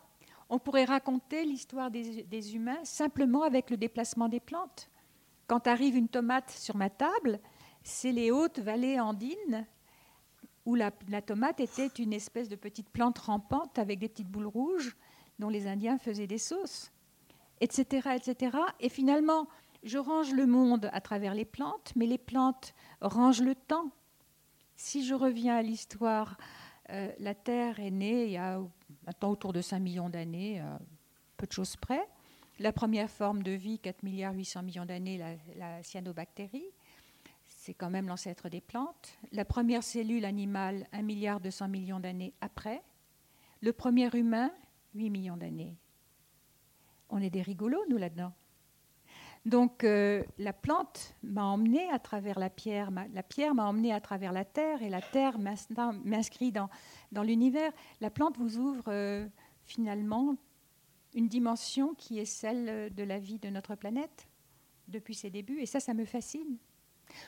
On 0.50 0.59
pourrait 0.59 0.85
raconter 0.85 1.45
l'histoire 1.45 1.89
des, 1.89 2.55
humains 2.55 2.83
simplement 2.83 3.43
avec 3.43 3.69
le 3.69 3.77
déplacement 3.77 4.27
des 4.27 4.39
plantes. 4.39 4.89
Quand 5.47 5.67
arrive 5.67 5.95
une 5.95 6.09
tomate 6.09 6.50
sur 6.50 6.75
ma 6.75 6.89
table, 6.89 7.39
c'est 7.83 8.11
les 8.11 8.31
hautes 8.31 8.59
vallées 8.59 9.00
andines 9.00 9.65
où 10.65 10.75
la, 10.75 10.91
tomate 10.91 11.59
était 11.59 11.88
une 11.88 12.13
espèce 12.13 12.50
de 12.50 12.55
petite 12.55 12.89
plante 12.89 13.17
rampante 13.17 13.79
avec 13.79 14.00
des 14.00 14.09
petites 14.09 14.29
boules 14.29 14.45
rouges 14.45 14.95
dont 15.41 15.50
les 15.50 15.67
Indiens 15.67 15.98
faisaient 15.98 16.27
des 16.27 16.38
sauces, 16.38 16.91
etc., 17.60 18.12
etc. 18.15 18.57
Et 18.79 18.88
finalement, 18.88 19.48
je 19.83 19.98
range 19.98 20.31
le 20.31 20.45
monde 20.45 20.89
à 20.93 21.01
travers 21.01 21.33
les 21.33 21.45
plantes, 21.45 21.91
mais 21.98 22.05
les 22.05 22.17
plantes 22.17 22.74
rangent 23.01 23.41
le 23.41 23.55
temps. 23.55 23.91
Si 24.77 25.05
je 25.05 25.13
reviens 25.13 25.57
à 25.57 25.62
l'histoire 25.62 26.38
euh, 26.89 27.12
la 27.19 27.33
Terre 27.33 27.79
est 27.79 27.91
née 27.91 28.25
il 28.25 28.31
y 28.31 28.38
a 28.38 28.60
maintenant 29.05 29.31
autour 29.31 29.53
de 29.53 29.62
5 29.62 29.79
millions 29.79 30.10
d'années, 30.10 30.62
peu 31.38 31.48
de 31.48 31.51
choses 31.51 31.75
près. 31.75 32.07
La 32.60 32.71
première 32.71 33.10
forme 33.10 33.41
de 33.41 33.51
vie, 33.51 33.79
4 33.79 34.03
milliards 34.03 34.36
800 34.36 34.63
millions 34.63 34.86
d'années, 34.86 35.19
la, 35.55 35.81
cyanobactérie, 35.81 36.65
c'est 37.48 37.74
quand 37.74 37.89
même 37.89 38.07
l'ancêtre 38.07 38.50
des 38.50 38.62
plantes. 38.62 39.17
La 39.31 39.45
première 39.45 39.83
cellule 39.83 40.25
animale, 40.25 40.86
1 40.91 41.01
milliard 41.01 41.39
200 41.39 41.69
millions 41.69 42.00
d'années 42.00 42.33
après. 42.41 42.83
Le 43.62 43.74
premier 43.74 44.10
humain, 44.15 44.51
8 44.95 45.10
millions 45.10 45.38
d'années. 45.38 45.75
On 47.10 47.21
est 47.21 47.29
des 47.29 47.41
rigolos, 47.41 47.86
nous, 47.89 47.98
là-dedans. 47.98 48.33
Donc 49.45 49.83
euh, 49.83 50.24
la 50.38 50.53
plante 50.53 51.15
m'a 51.24 51.45
emmené 51.45 51.89
à 51.89 51.98
travers 51.98 52.38
la 52.38 52.50
pierre, 52.51 52.91
la 52.91 53.24
pierre 53.24 53.55
m'a 53.55 53.65
emmené 53.65 53.91
à 53.91 54.00
travers 54.00 54.33
la 54.33 54.45
terre 54.45 54.83
et 54.83 54.89
la 54.89 55.01
terre 55.01 55.39
m'inscrit 55.39 56.51
dans, 56.51 56.69
l'univers. 57.24 57.71
La 58.01 58.12
plante 58.12 58.38
vous 58.38 58.57
ouvre 58.57 58.83
euh, 58.89 59.27
finalement 59.65 60.36
une 61.15 61.27
dimension 61.27 61.95
qui 61.95 62.19
est 62.19 62.25
celle 62.25 62.93
de 62.93 63.03
la 63.03 63.17
vie 63.17 63.39
de 63.39 63.50
notre 63.50 63.75
planète 63.75 64.27
depuis 64.88 65.15
ses 65.15 65.31
débuts 65.31 65.60
et 65.60 65.65
ça, 65.65 65.79
ça 65.79 65.93
me 65.95 66.05
fascine. 66.05 66.57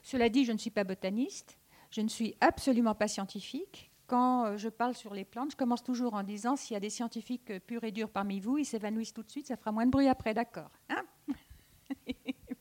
Cela 0.03 0.29
dit, 0.29 0.45
je 0.45 0.51
ne 0.51 0.57
suis 0.57 0.69
pas 0.69 0.83
botaniste, 0.83 1.57
je 1.89 2.01
ne 2.01 2.07
suis 2.07 2.35
absolument 2.41 2.95
pas 2.95 3.07
scientifique. 3.07 3.91
Quand 4.13 4.45
euh, 4.45 4.57
je 4.57 4.69
parle 4.69 4.93
sur 4.93 5.11
les 5.15 5.25
plantes, 5.25 5.53
je 5.53 5.55
commence 5.55 5.81
toujours 5.81 6.13
en 6.13 6.21
disant 6.21 6.55
s'il 6.55 6.75
y 6.75 6.77
a 6.77 6.79
des 6.79 6.91
scientifiques 6.91 7.51
purs 7.65 7.83
et 7.83 7.91
durs 7.91 8.11
parmi 8.11 8.39
vous, 8.39 8.59
ils 8.59 8.65
s'évanouissent 8.65 9.11
tout 9.11 9.23
de 9.23 9.31
suite, 9.31 9.47
ça 9.47 9.57
fera 9.57 9.71
moins 9.71 9.87
de 9.87 9.89
bruit 9.89 10.07
après, 10.07 10.35
d'accord 10.35 10.69
hein 10.87 11.03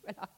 voilà. 0.02 0.30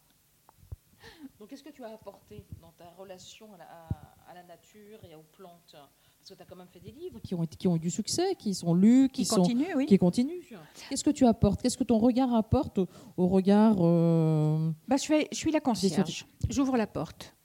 Donc, 1.39 1.51
qu'est-ce 1.51 1.63
que 1.63 1.71
tu 1.71 1.85
as 1.85 1.95
apporté 1.95 2.45
dans 2.61 2.73
ta 2.73 2.91
relation 2.99 3.49
à 3.55 4.35
la, 4.35 4.43
nature 4.43 4.99
et 5.09 5.15
aux 5.15 5.23
plantes? 5.23 5.77
Parce 5.77 6.31
que 6.31 6.35
tu 6.35 6.43
as 6.43 6.47
quand 6.47 6.57
même 6.57 6.67
fait 6.67 6.81
des 6.81 6.91
livres 6.91 7.21
qui 7.21 7.37
ont, 7.37 7.47
qui 7.47 7.69
ont 7.69 7.77
eu 7.77 7.79
du 7.79 7.93
succès, 7.93 8.35
qui 8.35 8.53
sont 8.53 8.75
lus, 8.75 9.09
qui, 9.09 9.25
sont, 9.25 9.37
continuent. 9.37 9.77
Oui. 9.77 9.87
Qui 9.87 9.99
continuent. 9.99 10.43
Qu'est-ce 10.89 11.05
que 11.05 11.11
tu 11.11 11.27
apportes? 11.27 11.63
Qu'est-ce 11.63 11.79
que 11.79 11.85
ton 11.85 11.99
regard 11.99 12.35
apporte 12.35 12.81
au, 13.17 13.29
regard 13.29 13.77
euh, 13.79 14.73
bah, 14.89 14.97
je, 14.97 15.03
suis, 15.03 15.29
je 15.31 15.37
suis 15.37 15.53
la 15.53 15.61
concierge. 15.61 16.27
J'ouvre 16.49 16.77
la 16.77 16.89
porte. 16.89 17.37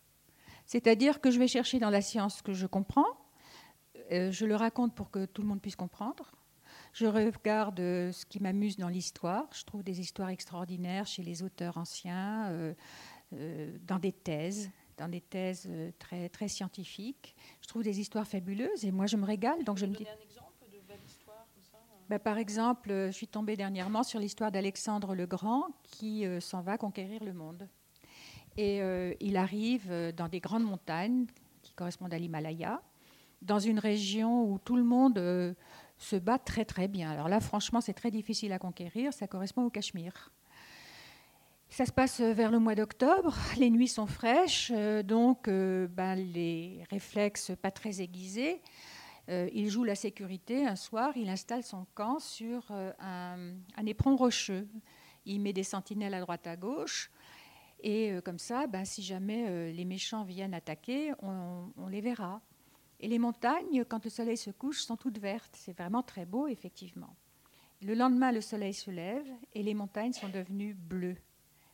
C'est-à-dire 0.66 1.22
que 1.22 1.30
je 1.30 1.38
vais 1.38 1.48
chercher 1.48 1.78
dans 1.78 1.92
la 1.92 2.02
science 2.02 2.42
que 2.42 2.54
je 2.54 2.66
comprends. 2.66 3.06
Euh, 4.12 4.32
je 4.32 4.46
le 4.46 4.56
raconte 4.56 4.96
pour 4.96 5.12
que 5.12 5.26
tout 5.26 5.42
le 5.42 5.48
monde 5.48 5.62
puisse 5.62 5.76
comprendre. 5.76 6.32
Je 6.94 7.06
regarde 7.06 7.80
euh, 7.80 8.12
ce 8.12 8.26
qui 8.26 8.40
m'amuse 8.40 8.78
dans 8.78 8.88
l'histoire. 8.88 9.48
Je 9.54 9.64
trouve 9.64 9.84
des 9.84 10.00
histoires 10.00 10.30
extraordinaires 10.30 11.06
chez 11.06 11.24
les 11.24 11.44
auteurs 11.44 11.78
anciens, 11.78 12.48
euh, 12.50 12.74
euh, 13.34 13.78
dans 13.86 14.00
des 14.00 14.12
thèses, 14.12 14.70
dans 14.98 15.08
des 15.08 15.22
thèses 15.22 15.70
très, 16.00 16.30
très 16.30 16.48
scientifiques. 16.48 17.36
Je 17.62 17.68
trouve 17.68 17.84
des 17.84 18.00
histoires 18.00 18.28
fabuleuses 18.28 18.86
et 18.86 18.92
moi 18.92 19.06
je 19.06 19.18
me 19.18 19.26
régale. 19.26 19.64
Donc 19.64 19.78
je 19.78 19.86
me 19.86 19.96
dis. 19.96 20.06
Un 20.08 20.24
exemple 20.24 20.66
de 20.72 20.80
belle 20.88 21.00
histoire 21.06 21.46
ça 21.72 21.78
bah, 22.10 22.20
Par 22.20 22.38
exemple, 22.38 22.90
je 22.90 23.12
suis 23.12 23.28
tombée 23.28 23.56
dernièrement 23.56 24.04
sur 24.04 24.20
l'histoire 24.20 24.52
d'Alexandre 24.52 25.16
le 25.16 25.26
Grand 25.26 25.68
qui 25.84 26.26
s'en 26.42 26.62
va 26.62 26.78
conquérir 26.78 27.24
le 27.24 27.34
monde. 27.34 27.68
Et 28.58 28.82
il 29.22 29.38
arrive 29.38 30.14
dans 30.18 30.28
des 30.28 30.42
grandes 30.42 30.66
montagnes 30.66 31.28
qui 31.62 31.74
correspondent 31.74 32.14
à 32.14 32.20
l'Himalaya, 32.20 32.82
dans 33.42 33.60
une 33.60 33.80
région 33.80 34.44
où 34.44 34.60
tout 34.60 34.76
le 34.76 34.84
monde 34.84 35.56
se 35.98 36.16
bat 36.16 36.40
très 36.40 36.66
très 36.66 36.88
bien. 36.88 37.12
Alors 37.12 37.28
là, 37.28 37.40
franchement, 37.40 37.82
c'est 37.82 37.94
très 37.94 38.12
difficile 38.12 38.52
à 38.54 38.60
conquérir. 38.60 39.14
Ça 39.14 39.28
correspond 39.28 39.64
au 39.64 39.70
Cachemire. 39.70 40.32
Ça 41.72 41.86
se 41.86 41.92
passe 41.92 42.20
vers 42.20 42.50
le 42.50 42.58
mois 42.58 42.74
d'octobre, 42.74 43.38
les 43.58 43.70
nuits 43.70 43.88
sont 43.88 44.08
fraîches, 44.08 44.72
euh, 44.74 45.04
donc 45.04 45.48
euh, 45.48 45.88
ben, 45.88 46.16
les 46.16 46.84
réflexes 46.90 47.52
pas 47.62 47.70
très 47.70 48.02
aiguisés. 48.02 48.60
Euh, 49.30 49.48
il 49.54 49.70
joue 49.70 49.84
la 49.84 49.94
sécurité 49.94 50.66
un 50.66 50.76
soir, 50.76 51.16
il 51.16 51.30
installe 51.30 51.62
son 51.62 51.86
camp 51.94 52.18
sur 52.18 52.66
un, 53.00 53.54
éperon 53.86 54.16
rocheux. 54.16 54.68
Il 55.26 55.42
met 55.42 55.54
des 55.54 55.64
sentinelles 55.64 56.16
à 56.16 56.22
droite 56.22 56.48
à 56.48 56.56
gauche, 56.56 57.12
et 57.82 58.18
comme 58.26 58.40
ça, 58.40 58.66
ben, 58.66 58.84
si 58.84 59.04
jamais 59.04 59.72
les 59.72 59.86
méchants 59.86 60.24
viennent 60.24 60.56
attaquer, 60.56 61.14
on 61.22 61.88
les 61.88 62.02
verra. 62.02 62.42
Et 63.00 63.08
les 63.08 63.20
montagnes, 63.20 63.86
quand 63.86 64.04
le 64.04 64.10
soleil 64.10 64.38
se 64.38 64.52
couche, 64.52 64.82
sont 64.82 64.98
toutes 64.98 65.20
vertes. 65.20 65.56
C'est 65.56 65.78
vraiment 65.78 66.04
très 66.04 66.26
beau, 66.26 66.48
effectivement. 66.48 67.16
Le 67.82 67.94
lendemain, 67.94 68.32
le 68.32 68.42
soleil 68.42 68.74
se 68.74 68.92
lève 68.92 69.30
et 69.54 69.64
les 69.64 69.74
montagnes 69.74 70.12
sont 70.12 70.28
devenues 70.28 70.74
bleues, 70.74 71.16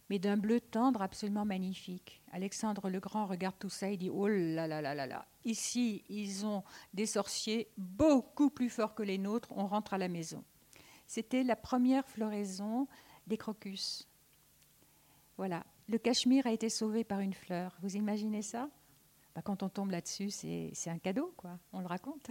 mais 0.10 0.20
d'un 0.20 0.38
bleu 0.38 0.62
tendre 0.62 1.02
absolument 1.02 1.46
magnifique. 1.46 2.22
Alexandre 2.32 2.90
le 2.90 3.00
Grand 3.00 3.26
regarde 3.26 3.56
tout 3.58 3.72
ça 3.72 3.90
et 3.90 3.98
dit 3.98 4.12
Oh 4.12 4.28
là 4.28 4.68
là 4.68 4.82
là 4.82 4.94
là 4.94 5.08
là, 5.08 5.26
ici, 5.46 6.04
ils 6.10 6.46
ont 6.46 6.64
des 6.94 7.08
sorciers 7.08 7.70
beaucoup 7.76 8.52
plus 8.52 8.70
forts 8.70 8.94
que 8.94 9.02
les 9.02 9.18
nôtres, 9.18 9.52
on 9.56 9.66
rentre 9.66 9.96
à 9.96 9.98
la 9.98 10.08
maison. 10.08 10.44
C'était 11.08 11.44
la 11.44 11.56
première 11.56 12.08
floraison 12.08 12.88
des 13.26 13.38
crocus. 13.38 14.08
Voilà, 15.38 15.66
le 15.90 15.98
Cachemire 15.98 16.46
a 16.46 16.52
été 16.52 16.70
sauvé 16.70 17.04
par 17.04 17.20
une 17.20 17.34
fleur. 17.34 17.76
Vous 17.82 17.96
imaginez 17.96 18.44
ça? 18.44 18.70
Bah, 19.36 19.42
quand 19.44 19.64
on 19.64 19.70
tombe 19.70 19.92
là-dessus, 19.92 20.30
c'est 20.30 20.90
un 20.90 20.98
cadeau, 20.98 21.34
quoi. 21.36 21.60
On 21.74 21.82
le 21.82 21.88
raconte. 21.88 22.30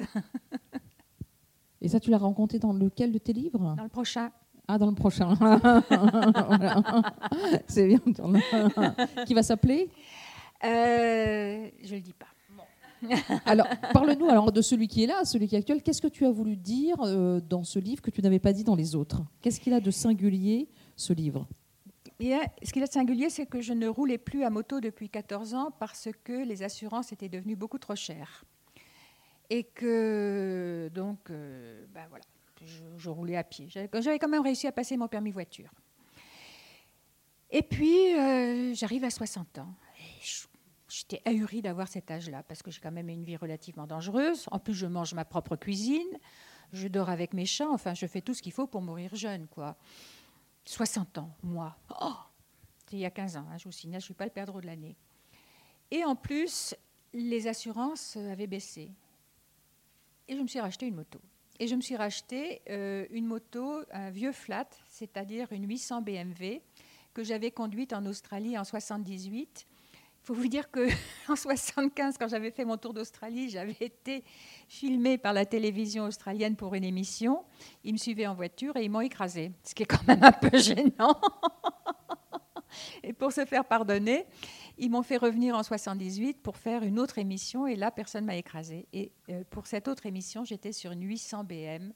Et 1.82 1.88
ça, 1.88 2.00
tu 2.00 2.10
l'as 2.10 2.16
rencontré 2.18 2.58
dans 2.58 2.72
lequel 2.72 3.12
de 3.12 3.18
tes 3.18 3.34
livres? 3.34 3.74
Dans 3.76 3.82
le 3.82 3.90
prochain. 3.90 4.30
Ah, 4.66 4.78
dans 4.78 4.88
le 4.88 4.94
prochain. 4.94 5.34
c'est 7.68 7.86
bien. 7.86 8.00
Qui 9.26 9.34
va 9.34 9.42
s'appeler? 9.42 9.90
Euh, 10.64 11.68
Je 11.82 11.90
ne 11.90 11.96
le 11.96 12.00
dis 12.00 12.14
pas. 12.14 12.26
alors, 13.44 13.66
parle-nous 13.92 14.30
alors 14.30 14.50
de 14.50 14.62
celui 14.62 14.88
qui 14.88 15.04
est 15.04 15.06
là, 15.06 15.26
celui 15.26 15.46
qui 15.46 15.56
est 15.56 15.58
actuel. 15.58 15.82
Qu'est-ce 15.82 16.00
que 16.00 16.08
tu 16.08 16.24
as 16.24 16.30
voulu 16.30 16.56
dire 16.56 16.96
euh, 17.02 17.38
dans 17.38 17.64
ce 17.64 17.78
livre 17.78 18.00
que 18.00 18.10
tu 18.10 18.22
n'avais 18.22 18.38
pas 18.38 18.54
dit 18.54 18.64
dans 18.64 18.76
les 18.76 18.94
autres? 18.94 19.22
Qu'est-ce 19.42 19.60
qu'il 19.60 19.74
a 19.74 19.80
de 19.80 19.90
singulier, 19.90 20.70
ce 20.96 21.12
livre? 21.12 21.46
Et 22.20 22.36
ce 22.62 22.72
qui 22.72 22.78
est 22.78 22.92
singulier, 22.92 23.28
c'est 23.28 23.46
que 23.46 23.60
je 23.60 23.72
ne 23.72 23.88
roulais 23.88 24.18
plus 24.18 24.44
à 24.44 24.50
moto 24.50 24.80
depuis 24.80 25.08
14 25.08 25.54
ans 25.54 25.70
parce 25.78 26.08
que 26.22 26.44
les 26.44 26.62
assurances 26.62 27.12
étaient 27.12 27.28
devenues 27.28 27.56
beaucoup 27.56 27.78
trop 27.78 27.96
chères. 27.96 28.44
Et 29.50 29.64
que, 29.64 30.90
donc, 30.94 31.30
euh, 31.30 31.84
ben 31.92 32.06
voilà, 32.08 32.24
je, 32.96 33.10
roulais 33.10 33.36
à 33.36 33.44
pied. 33.44 33.68
J'avais 33.68 34.18
quand 34.18 34.28
même 34.28 34.42
réussi 34.42 34.66
à 34.66 34.72
passer 34.72 34.96
mon 34.96 35.08
permis 35.08 35.32
voiture. 35.32 35.70
Et 37.50 37.62
puis, 37.62 38.14
euh, 38.14 38.74
j'arrive 38.74 39.04
à 39.04 39.10
60 39.10 39.58
ans. 39.58 39.74
J'étais 40.88 41.20
ahurie 41.24 41.62
d'avoir 41.62 41.88
cet 41.88 42.10
âge-là 42.10 42.42
parce 42.44 42.62
que 42.62 42.70
j'ai 42.70 42.80
quand 42.80 42.92
même 42.92 43.08
une 43.08 43.24
vie 43.24 43.36
relativement 43.36 43.86
dangereuse. 43.86 44.46
En 44.50 44.58
plus, 44.58 44.74
je 44.74 44.86
mange 44.86 45.12
ma 45.14 45.24
propre 45.24 45.56
cuisine, 45.56 46.18
je 46.72 46.88
dors 46.88 47.10
avec 47.10 47.34
mes 47.34 47.46
chats, 47.46 47.70
enfin, 47.70 47.94
je 47.94 48.06
fais 48.06 48.20
tout 48.20 48.34
ce 48.34 48.42
qu'il 48.42 48.52
faut 48.52 48.66
pour 48.66 48.82
mourir 48.82 49.14
jeune, 49.14 49.46
quoi. 49.48 49.76
60 50.64 51.18
ans, 51.18 51.30
moi. 51.42 51.76
Il 52.94 53.00
y 53.00 53.06
a 53.06 53.10
15 53.10 53.36
ans, 53.36 53.46
hein, 53.50 53.58
je 53.58 53.64
vous 53.64 53.72
signale, 53.72 54.00
je 54.00 54.04
ne 54.04 54.06
suis 54.06 54.14
pas 54.14 54.24
le 54.24 54.30
perdreau 54.30 54.60
de 54.60 54.66
l'année. 54.66 54.96
Et 55.90 56.04
en 56.04 56.14
plus, 56.14 56.74
les 57.12 57.48
assurances 57.48 58.16
avaient 58.16 58.46
baissé. 58.46 58.90
Et 60.28 60.36
je 60.36 60.40
me 60.40 60.46
suis 60.46 60.60
racheté 60.60 60.86
une 60.86 60.94
moto. 60.94 61.20
Et 61.58 61.66
je 61.66 61.74
me 61.74 61.80
suis 61.80 61.96
racheté 61.96 62.62
euh, 62.70 63.06
une 63.10 63.26
moto, 63.26 63.80
un 63.92 64.10
vieux 64.10 64.32
flat, 64.32 64.68
c'est-à-dire 64.88 65.52
une 65.52 65.68
800 65.68 66.02
BMW 66.02 66.60
que 67.12 67.22
j'avais 67.22 67.50
conduite 67.50 67.92
en 67.92 68.06
Australie 68.06 68.58
en 68.58 68.64
78. 68.64 69.66
Il 70.24 70.26
faut 70.26 70.34
vous 70.34 70.48
dire 70.48 70.70
que 70.70 70.88
en 71.28 71.36
75, 71.36 72.16
quand 72.16 72.28
j'avais 72.28 72.50
fait 72.50 72.64
mon 72.64 72.76
tour 72.76 72.94
d'Australie, 72.94 73.50
j'avais 73.50 73.76
été 73.80 74.24
filmée 74.68 75.18
par 75.18 75.32
la 75.32 75.46
télévision 75.46 76.04
australienne 76.04 76.56
pour 76.56 76.74
une 76.74 76.84
émission. 76.84 77.44
Ils 77.82 77.92
me 77.92 77.98
suivaient 77.98 78.26
en 78.26 78.34
voiture 78.34 78.76
et 78.76 78.84
ils 78.84 78.90
m'ont 78.90 79.00
écrasé, 79.00 79.52
ce 79.64 79.74
qui 79.74 79.82
est 79.82 79.86
quand 79.86 80.06
même 80.06 80.22
un 80.22 80.32
peu 80.32 80.56
gênant. 80.58 81.20
et 83.02 83.12
pour 83.12 83.32
se 83.32 83.44
faire 83.44 83.64
pardonner, 83.64 84.26
ils 84.78 84.90
m'ont 84.90 85.02
fait 85.02 85.16
revenir 85.16 85.56
en 85.56 85.62
78 85.62 86.42
pour 86.42 86.56
faire 86.56 86.82
une 86.82 86.98
autre 86.98 87.18
émission 87.18 87.66
et 87.66 87.76
là, 87.76 87.90
personne 87.90 88.24
m'a 88.24 88.36
écrasé. 88.36 88.86
Et 88.92 89.12
euh, 89.30 89.44
pour 89.50 89.66
cette 89.66 89.88
autre 89.88 90.06
émission, 90.06 90.44
j'étais 90.44 90.72
sur 90.72 90.92
une 90.92 91.02
800 91.02 91.44
BM. 91.44 91.92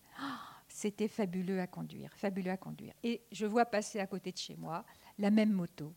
C'était 0.69 1.09
fabuleux 1.09 1.61
à 1.61 1.67
conduire, 1.67 2.13
fabuleux 2.15 2.51
à 2.51 2.57
conduire. 2.57 2.93
Et 3.03 3.23
je 3.33 3.47
vois 3.47 3.65
passer 3.67 4.01
à 4.01 4.07
côté 4.07 4.33
de 4.33 4.39
chez 4.39 4.55
moi 4.55 4.85
la 5.19 5.31
même 5.31 5.53
moto. 5.53 5.93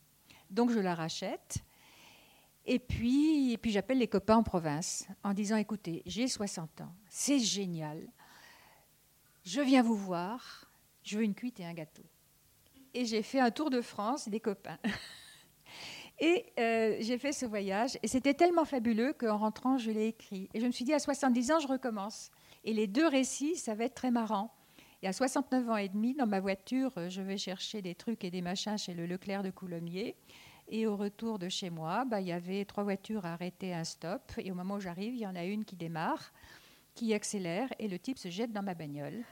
Donc 0.50 0.70
je 0.70 0.80
la 0.80 0.94
rachète. 0.94 1.58
Et 2.64 2.78
puis, 2.78 3.52
et 3.52 3.58
puis 3.58 3.70
j'appelle 3.70 3.98
les 3.98 4.08
copains 4.08 4.36
en 4.36 4.42
province 4.42 5.06
en 5.24 5.34
disant 5.34 5.56
écoutez, 5.56 6.02
j'ai 6.06 6.28
60 6.28 6.82
ans, 6.82 6.94
c'est 7.08 7.40
génial. 7.40 8.08
Je 9.44 9.60
viens 9.60 9.82
vous 9.82 9.96
voir, 9.96 10.70
je 11.02 11.18
veux 11.18 11.24
une 11.24 11.34
cuite 11.34 11.58
et 11.58 11.64
un 11.64 11.74
gâteau. 11.74 12.04
Et 12.94 13.04
j'ai 13.04 13.22
fait 13.22 13.40
un 13.40 13.50
tour 13.50 13.70
de 13.70 13.80
France 13.80 14.28
des 14.28 14.40
copains. 14.40 14.78
Et 16.20 16.52
euh, 16.60 16.96
j'ai 17.00 17.18
fait 17.18 17.32
ce 17.32 17.46
voyage. 17.46 17.98
Et 18.02 18.08
c'était 18.08 18.34
tellement 18.34 18.64
fabuleux 18.64 19.12
qu'en 19.12 19.38
rentrant, 19.38 19.78
je 19.78 19.90
l'ai 19.90 20.06
écrit. 20.08 20.48
Et 20.54 20.60
je 20.60 20.66
me 20.66 20.70
suis 20.70 20.84
dit, 20.84 20.92
à 20.92 20.98
70 20.98 21.52
ans, 21.52 21.58
je 21.58 21.66
recommence. 21.66 22.30
Et 22.64 22.72
les 22.72 22.86
deux 22.86 23.08
récits, 23.08 23.56
ça 23.56 23.74
va 23.74 23.84
être 23.84 23.94
très 23.94 24.10
marrant. 24.10 24.54
Et 25.02 25.08
à 25.08 25.12
69 25.12 25.68
ans 25.68 25.76
et 25.76 25.88
demi, 25.88 26.14
dans 26.14 26.28
ma 26.28 26.38
voiture, 26.38 26.92
euh, 26.96 27.08
je 27.08 27.22
vais 27.22 27.38
chercher 27.38 27.82
des 27.82 27.96
trucs 27.96 28.22
et 28.22 28.30
des 28.30 28.40
machins 28.40 28.78
chez 28.78 28.94
le 28.94 29.06
Leclerc 29.06 29.42
de 29.42 29.50
Coulommiers. 29.50 30.14
Et 30.68 30.86
au 30.86 30.96
retour 30.96 31.40
de 31.40 31.48
chez 31.48 31.70
moi, 31.70 32.04
bah, 32.04 32.20
il 32.20 32.28
y 32.28 32.32
avait 32.32 32.64
trois 32.64 32.84
voitures 32.84 33.26
arrêtées 33.26 33.74
à 33.74 33.80
un 33.80 33.84
stop. 33.84 34.22
Et 34.38 34.52
au 34.52 34.54
moment 34.54 34.76
où 34.76 34.80
j'arrive, 34.80 35.14
il 35.14 35.20
y 35.20 35.26
en 35.26 35.34
a 35.34 35.44
une 35.44 35.64
qui 35.64 35.74
démarre, 35.74 36.32
qui 36.94 37.14
accélère, 37.14 37.68
et 37.80 37.88
le 37.88 37.98
type 37.98 38.18
se 38.18 38.30
jette 38.30 38.52
dans 38.52 38.62
ma 38.62 38.74
bagnole. 38.74 39.24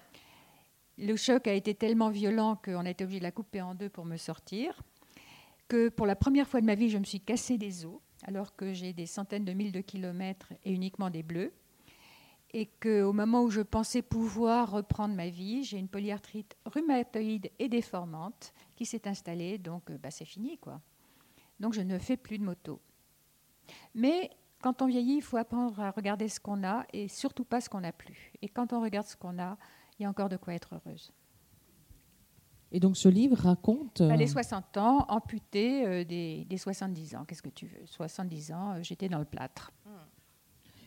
Le 0.99 1.17
choc 1.17 1.47
a 1.47 1.55
été 1.55 1.75
tellement 1.75 2.11
violent 2.11 2.57
qu'on 2.57 2.85
a 2.85 2.91
été 2.91 3.05
obligé 3.05 3.21
de 3.21 3.25
la 3.25 3.33
couper 3.33 3.63
en 3.63 3.75
deux 3.75 3.89
pour 3.89 4.05
me 4.05 4.17
sortir 4.17 4.83
que 5.71 5.89
pour 5.89 6.05
la 6.05 6.17
première 6.17 6.49
fois 6.49 6.61
de 6.61 6.67
ma 6.67 6.75
vie, 6.75 6.91
je 6.91 6.99
me 6.99 7.05
suis 7.05 7.21
cassé 7.21 7.57
des 7.57 7.87
os, 7.87 8.01
alors 8.25 8.57
que 8.57 8.73
j'ai 8.73 8.93
des 8.93 9.07
centaines 9.07 9.45
de 9.45 9.53
milles 9.53 9.71
de 9.71 9.81
kilomètres 9.81 10.53
et 10.65 10.73
uniquement 10.73 11.11
des 11.11 11.23
bleus. 11.23 11.53
Et 12.53 12.67
qu'au 12.67 13.13
moment 13.13 13.45
où 13.45 13.51
je 13.51 13.61
pensais 13.61 14.03
pouvoir 14.03 14.73
reprendre 14.73 15.15
ma 15.15 15.29
vie, 15.29 15.63
j'ai 15.63 15.79
une 15.79 15.87
polyarthrite 15.87 16.57
rhumatoïde 16.67 17.51
et 17.61 17.69
déformante 17.69 18.53
qui 18.75 18.85
s'est 18.85 19.07
installée, 19.07 19.59
donc 19.59 19.89
euh, 19.91 19.99
bah, 19.99 20.11
c'est 20.11 20.25
fini 20.25 20.59
quoi. 20.59 20.81
Donc 21.61 21.73
je 21.73 21.83
ne 21.83 21.99
fais 21.99 22.17
plus 22.17 22.39
de 22.39 22.45
moto. 22.45 22.81
Mais 23.95 24.31
quand 24.61 24.83
on 24.83 24.87
vieillit, 24.87 25.19
il 25.19 25.23
faut 25.23 25.37
apprendre 25.37 25.79
à 25.79 25.93
regarder 25.93 26.29
ce 26.29 26.41
qu'on 26.41 26.65
a 26.65 26.85
et 26.93 27.07
surtout 27.07 27.45
pas 27.45 27.61
ce 27.61 27.69
qu'on 27.69 27.83
n'a 27.83 27.93
plus. 27.93 28.33
Et 28.43 28.49
quand 28.49 28.73
on 28.73 28.81
regarde 28.81 29.07
ce 29.07 29.17
qu'on 29.17 29.39
a, 29.39 29.57
il 30.01 30.05
y 30.05 30.07
a 30.07 30.09
encore 30.09 30.31
de 30.31 30.37
quoi 30.37 30.55
être 30.55 30.75
heureuse. 30.75 31.13
Et 32.73 32.81
donc 32.81 32.97
ce 32.97 33.09
livre 33.09 33.37
raconte... 33.37 34.01
Les 34.01 34.27
60 34.27 34.77
euh, 34.77 34.81
ans, 34.81 35.05
amputés 35.09 35.87
euh, 35.87 36.05
des, 36.05 36.47
70 36.57 37.17
ans. 37.17 37.25
Qu'est-ce 37.27 37.43
que 37.43 37.51
tu 37.51 37.67
veux? 37.67 37.85
70 37.85 38.53
ans, 38.53 38.73
euh, 38.73 38.83
j'étais 38.83 39.09
dans 39.09 39.19
le 39.19 39.25
plâtre. 39.25 39.73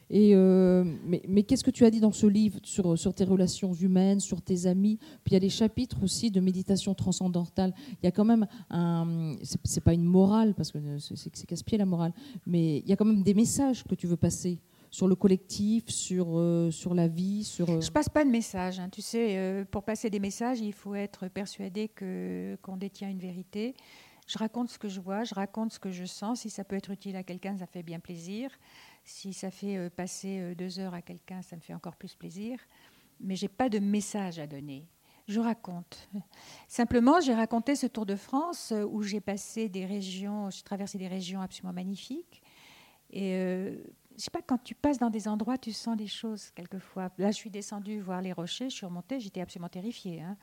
Et 0.09 0.35
mais, 0.35 1.41
qu'est-ce 1.43 1.63
que 1.63 1.71
tu 1.71 1.85
as 1.85 1.89
dit 1.89 1.99
dans 1.99 2.11
ce 2.11 2.27
livre 2.27 2.59
sur, 2.61 2.99
sur 2.99 3.15
tes 3.15 3.23
relations 3.23 3.73
humaines, 3.73 4.19
sur 4.19 4.43
tes 4.43 4.67
amis? 4.67 4.97
Puis 5.23 5.31
il 5.31 5.33
y 5.33 5.37
a 5.37 5.39
les 5.39 5.49
chapitres 5.49 6.03
aussi 6.03 6.29
de 6.29 6.39
méditation 6.39 6.93
transcendantale. 6.93 7.73
Il 7.93 8.05
y 8.05 8.07
a 8.07 8.11
quand 8.11 8.25
même 8.25 8.45
un. 8.69 9.35
C'est 9.41 9.81
pas 9.81 9.93
une 9.93 10.03
morale, 10.03 10.53
parce 10.53 10.71
que 10.71 10.77
c'est 10.99 11.45
casse-pied 11.47 11.79
la 11.79 11.85
morale, 11.85 12.13
mais 12.45 12.79
il 12.79 12.89
y 12.89 12.93
a 12.93 12.95
quand 12.95 13.05
même 13.05 13.23
des 13.23 13.33
messages 13.33 13.83
que 13.85 13.95
tu 13.95 14.05
veux 14.05 14.17
passer 14.17 14.59
sur 14.93 15.07
le 15.07 15.15
collectif, 15.15 15.89
sur, 15.89 16.37
euh, 16.37 16.69
sur 16.69 16.93
la 16.93 17.07
vie 17.07 17.43
sur, 17.43 17.67
euh, 17.67 17.81
Je 17.81 17.89
passe 17.89 18.09
pas 18.09 18.23
de 18.23 18.29
messages. 18.29 18.79
Hein. 18.79 18.89
Tu 18.91 19.01
sais, 19.01 19.37
euh, 19.37 19.65
pour 19.65 19.83
passer 19.83 20.11
des 20.11 20.19
messages, 20.19 20.59
il 20.59 20.71
faut 20.71 20.93
être 20.93 21.29
persuadé 21.29 21.87
que, 21.87 22.55
qu'on 22.61 22.77
détient 22.77 23.09
une 23.09 23.17
vérité. 23.17 23.73
Je 24.27 24.37
raconte 24.37 24.69
ce 24.69 24.77
que 24.77 24.87
je 24.87 25.01
vois, 25.01 25.23
je 25.23 25.33
raconte 25.33 25.73
ce 25.73 25.79
que 25.79 25.89
je 25.89 26.05
sens. 26.05 26.41
Si 26.41 26.51
ça 26.51 26.63
peut 26.63 26.75
être 26.75 26.91
utile 26.91 27.15
à 27.15 27.23
quelqu'un, 27.23 27.57
ça 27.57 27.65
fait 27.65 27.81
bien 27.81 27.99
plaisir. 27.99 28.51
Si 29.03 29.33
ça 29.33 29.49
fait 29.49 29.89
passer 29.89 30.53
deux 30.55 30.79
heures 30.79 30.93
à 30.93 31.01
quelqu'un, 31.01 31.41
ça 31.41 31.55
me 31.55 31.61
fait 31.61 31.73
encore 31.73 31.95
plus 31.95 32.13
plaisir. 32.13 32.59
Mais 33.19 33.35
j'ai 33.35 33.47
pas 33.47 33.69
de 33.69 33.79
message 33.79 34.37
à 34.37 34.45
donner. 34.45 34.87
Je 35.27 35.39
raconte. 35.39 36.07
Simplement, 36.67 37.19
j'ai 37.19 37.33
raconté 37.33 37.75
ce 37.75 37.87
Tour 37.87 38.05
de 38.05 38.15
France 38.15 38.71
où 38.91 39.01
j'ai 39.01 39.21
passé 39.21 39.69
des 39.69 39.87
régions, 39.87 40.51
j'ai 40.51 40.61
traversé 40.61 40.99
des 40.99 41.07
régions 41.07 41.41
absolument 41.41 41.73
magnifiques. 41.73 42.43
Et 43.09 43.77
je 44.17 44.23
sais 44.23 44.31
pas, 44.31 44.41
quand 44.45 44.61
tu 44.63 44.75
passes 44.75 44.97
dans 44.97 45.09
des 45.09 45.27
endroits, 45.27 45.57
tu 45.57 45.71
sens 45.71 45.97
des 45.97 46.07
choses 46.07 46.51
quelquefois. 46.55 47.09
Là, 47.17 47.31
je 47.31 47.35
suis 47.35 47.49
descendue 47.49 47.99
voir 47.99 48.21
les 48.21 48.31
rochers, 48.31 48.69
je 48.69 48.75
suis 48.75 48.85
remontée, 48.85 49.19
j'étais 49.19 49.41
absolument 49.41 49.69
terrifiée. 49.69 50.21
Hein. 50.21 50.35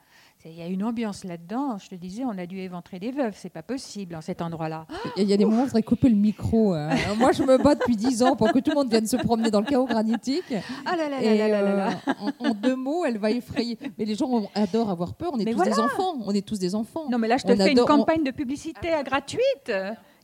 Il 0.44 0.54
y 0.54 0.62
a 0.62 0.66
une 0.66 0.83
ambiance 0.83 1.24
là-dedans. 1.24 1.78
Je 1.78 1.88
te 1.88 1.94
disais, 1.94 2.24
on 2.24 2.37
a 2.38 2.46
dû 2.46 2.59
éventrer 2.59 2.98
des 2.98 3.11
veuves. 3.11 3.35
C'est 3.37 3.50
pas 3.50 3.62
possible 3.62 4.14
en 4.16 4.20
cet 4.20 4.42
endroit-là. 4.42 4.87
Il 5.16 5.24
y, 5.24 5.33
a 5.33 5.37
des 5.37 5.44
moments 5.44 5.62
où 5.62 5.64
je 5.64 5.70
voudrais 5.70 5.83
couper 5.83 6.09
le 6.09 6.16
micro. 6.16 6.72
Hein. 6.72 6.90
Moi, 7.18 7.33
je 7.33 7.42
me 7.42 7.59
bats 7.59 7.74
depuis 7.74 7.96
dix 7.96 8.22
ans 8.22 8.37
pour 8.37 8.52
que 8.52 8.59
tout 8.59 8.70
le 8.70 8.76
monde 8.76 8.90
vienne 8.90 9.06
se 9.06 9.16
promener 9.16 9.50
dans 9.50 9.61
le 9.61 9.66
chaos 9.66 9.87
granitique. 9.87 10.54
Ah 10.85 10.96
là 10.96 11.09
là 11.09 11.20
là 11.20 11.48
là 11.48 11.76
là, 11.76 12.00
en, 12.38 12.54
deux 12.54 12.76
mots, 12.76 13.04
elle 13.04 13.18
va 13.18 13.30
effrayer. 13.30 13.78
Mais 13.98 14.04
les 14.04 14.14
gens 14.14 14.50
adorent 14.54 14.90
avoir 14.90 15.14
peur. 15.14 15.30
On 15.35 15.38
est 15.38 15.52
tous 15.52 15.62
des 15.62 15.78
enfants. 15.78 16.14
On 16.24 16.33
est 16.33 16.46
tous 16.46 16.59
des 16.59 16.74
enfants. 16.74 17.09
Non, 17.11 17.18
mais 17.18 17.28
là, 17.28 17.37
je 17.37 17.44
te 17.44 17.54
fais 17.54 17.72
une 17.72 17.85
campagne 17.85 18.24
de 18.24 18.30
publicité 18.30 18.90
gratuite. 19.04 19.72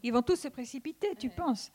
Ils 0.02 0.12
vont 0.12 0.22
tous 0.22 0.36
se 0.36 0.48
précipiter, 0.48 1.08
tu 1.18 1.28
penses 1.30 1.72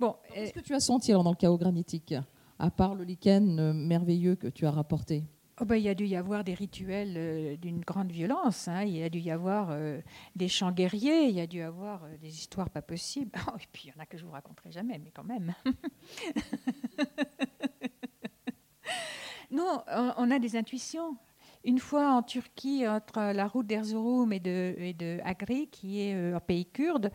Bon, 0.00 0.16
qu'est-ce 0.32 0.52
que 0.52 0.60
tu 0.60 0.74
as 0.74 0.80
senti 0.80 1.12
dans 1.12 1.28
le 1.28 1.36
chaos 1.36 1.58
granitique, 1.58 2.14
à 2.58 2.70
part 2.70 2.94
le 2.94 3.04
lichen 3.04 3.58
euh, 3.58 3.72
merveilleux 3.72 4.34
que 4.34 4.48
tu 4.48 4.66
as 4.66 4.70
rapporté? 4.70 5.24
Oh 5.60 5.64
ben, 5.64 5.76
il 5.76 5.84
y 5.84 5.88
a 5.88 5.94
dû 5.94 6.04
y 6.04 6.16
avoir 6.16 6.42
des 6.42 6.54
rituels 6.54 7.14
euh, 7.16 7.56
d'une 7.56 7.80
grande 7.80 8.10
violence. 8.10 8.66
Hein. 8.66 8.82
Il 8.82 8.96
y 8.96 9.04
a 9.04 9.08
dû 9.08 9.20
y 9.20 9.30
avoir 9.30 9.68
euh, 9.70 10.00
des 10.34 10.48
chants 10.48 10.72
guerriers. 10.72 11.28
Il 11.28 11.36
y 11.36 11.40
a 11.40 11.46
dû 11.46 11.58
y 11.58 11.62
avoir 11.62 12.02
des 12.20 12.28
histoires 12.28 12.70
pas 12.70 12.82
possibles. 12.82 13.30
Oh, 13.46 13.56
et 13.56 13.68
puis 13.72 13.84
il 13.84 13.90
y 13.90 13.92
en 13.96 14.02
a 14.02 14.06
que 14.06 14.18
je 14.18 14.24
vous 14.24 14.32
raconterai 14.32 14.72
jamais, 14.72 14.98
mais 14.98 15.12
quand 15.12 15.22
même. 15.22 15.54
non, 19.52 19.84
on, 20.16 20.30
a 20.32 20.38
des 20.40 20.56
intuitions. 20.56 21.16
Une 21.62 21.78
fois 21.78 22.14
en 22.14 22.22
Turquie, 22.22 22.88
entre 22.88 23.32
la 23.32 23.46
route 23.46 23.66
d'Erzurum 23.66 24.32
et 24.32 24.40
de, 24.40 24.74
et 24.76 24.92
de 24.92 25.20
Agri, 25.24 25.68
qui 25.68 26.00
est 26.00 26.14
un 26.14 26.40
pays 26.40 26.66
kurde, 26.66 27.12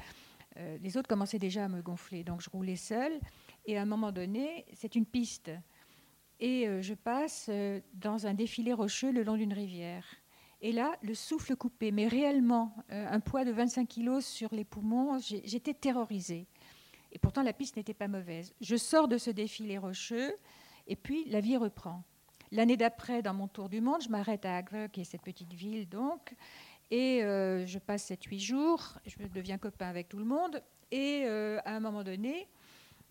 euh, 0.59 0.77
les 0.81 0.97
autres 0.97 1.07
commençaient 1.07 1.39
déjà 1.39 1.65
à 1.65 1.67
me 1.67 1.81
gonfler. 1.81 2.23
Donc 2.23 2.41
je 2.41 2.49
roulais 2.49 2.75
seule. 2.75 3.19
Et 3.65 3.77
à 3.77 3.81
un 3.81 3.85
moment 3.85 4.11
donné, 4.11 4.65
c'est 4.73 4.95
une 4.95 5.05
piste. 5.05 5.51
Et 6.39 6.67
euh, 6.67 6.81
je 6.81 6.93
passe 6.93 7.47
euh, 7.49 7.81
dans 7.93 8.27
un 8.27 8.33
défilé 8.33 8.73
rocheux 8.73 9.11
le 9.11 9.23
long 9.23 9.35
d'une 9.35 9.53
rivière. 9.53 10.05
Et 10.61 10.71
là, 10.71 10.91
le 11.01 11.13
souffle 11.13 11.55
coupé, 11.55 11.91
mais 11.91 12.07
réellement, 12.09 12.75
un 12.89 13.21
poids 13.21 13.45
de 13.45 13.51
25 13.51 13.87
kilos 13.87 14.25
sur 14.25 14.53
les 14.53 14.65
poumons, 14.65 15.17
j'étais 15.17 15.73
terrorisée. 15.73 16.47
Et 17.13 17.17
pourtant, 17.17 17.43
la 17.43 17.53
piste 17.53 17.77
n'était 17.77 17.93
pas 17.93 18.09
mauvaise. 18.09 18.53
Je 18.59 18.75
sors 18.75 19.07
de 19.07 19.17
ce 19.17 19.29
défilé 19.29 19.77
rocheux, 19.77 20.35
et 20.85 20.97
puis 20.97 21.23
la 21.29 21.39
vie 21.39 21.55
reprend. 21.55 22.03
L'année 22.51 22.75
d'après, 22.77 23.21
dans 23.21 23.33
mon 23.33 23.47
tour 23.47 23.69
du 23.69 23.79
monde, 23.79 24.01
je 24.01 24.09
m'arrête 24.09 24.43
à 24.43 24.57
Agve, 24.57 24.89
qui 24.89 25.01
est 25.01 25.05
cette 25.05 25.21
petite 25.21 25.53
ville, 25.53 25.87
donc, 25.87 26.35
et 26.91 27.23
euh, 27.23 27.65
je 27.65 27.77
passe 27.77 28.09
7-8 28.09 28.39
jours, 28.39 28.97
je 29.05 29.27
deviens 29.27 29.57
copain 29.57 29.87
avec 29.87 30.09
tout 30.09 30.17
le 30.17 30.25
monde. 30.25 30.61
Et 30.91 31.23
euh, 31.25 31.59
à 31.65 31.75
un 31.75 31.79
moment 31.79 32.03
donné, 32.03 32.47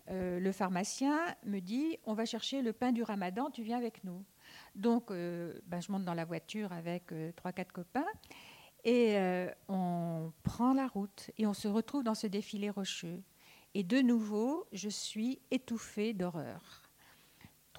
euh, 0.09 0.39
le 0.39 0.51
pharmacien 0.51 1.17
me 1.45 1.59
dit 1.59 1.97
On 2.05 2.13
va 2.13 2.25
chercher 2.25 2.61
le 2.61 2.73
pain 2.73 2.91
du 2.91 3.03
ramadan, 3.03 3.49
tu 3.49 3.63
viens 3.63 3.77
avec 3.77 4.03
nous. 4.03 4.23
Donc, 4.75 5.09
ben, 5.09 5.79
je 5.79 5.91
monte 5.91 6.05
dans 6.05 6.13
la 6.13 6.25
voiture 6.25 6.73
avec 6.73 7.11
3-4 7.11 7.71
copains. 7.71 8.05
Et 8.83 9.17
on 9.67 10.31
prend 10.43 10.73
la 10.73 10.87
route 10.87 11.29
et 11.37 11.45
on 11.45 11.53
se 11.53 11.67
retrouve 11.67 12.03
dans 12.03 12.15
ce 12.15 12.25
défilé 12.25 12.69
rocheux. 12.69 13.21
Et 13.75 13.83
de 13.83 13.99
nouveau, 14.01 14.65
je 14.71 14.89
suis 14.89 15.39
étouffée 15.51 16.13
d'horreur. 16.13 16.88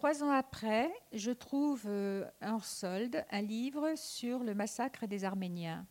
Trois 0.01 0.25
ans 0.25 0.31
après, 0.31 0.91
je 1.13 1.31
trouve 1.31 1.83
euh, 1.85 2.27
en 2.41 2.59
solde 2.59 3.23
un 3.31 3.43
livre 3.43 3.93
sur 3.97 4.43
le 4.43 4.55
massacre 4.55 5.07
des 5.07 5.25
Arméniens. 5.25 5.87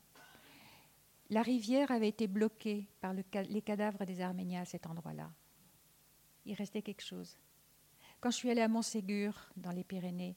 La 1.30 1.44
rivière 1.44 1.92
avait 1.92 2.08
été 2.08 2.26
bloquée 2.26 2.90
par 3.02 3.14
les 3.14 3.62
cadavres 3.62 4.06
des 4.06 4.20
Arméniens 4.20 4.64
à 4.64 4.66
cet 4.66 4.88
endroit-là. 4.88 5.30
Il 6.48 6.56
restait 6.56 6.82
quelque 6.82 7.04
chose. 7.04 7.38
Quand 8.20 8.32
je 8.32 8.38
suis 8.38 8.50
allée 8.50 8.64
à 8.64 8.68
Montségur, 8.68 9.52
dans 9.56 9.70
les 9.70 9.84
Pyrénées, 9.84 10.36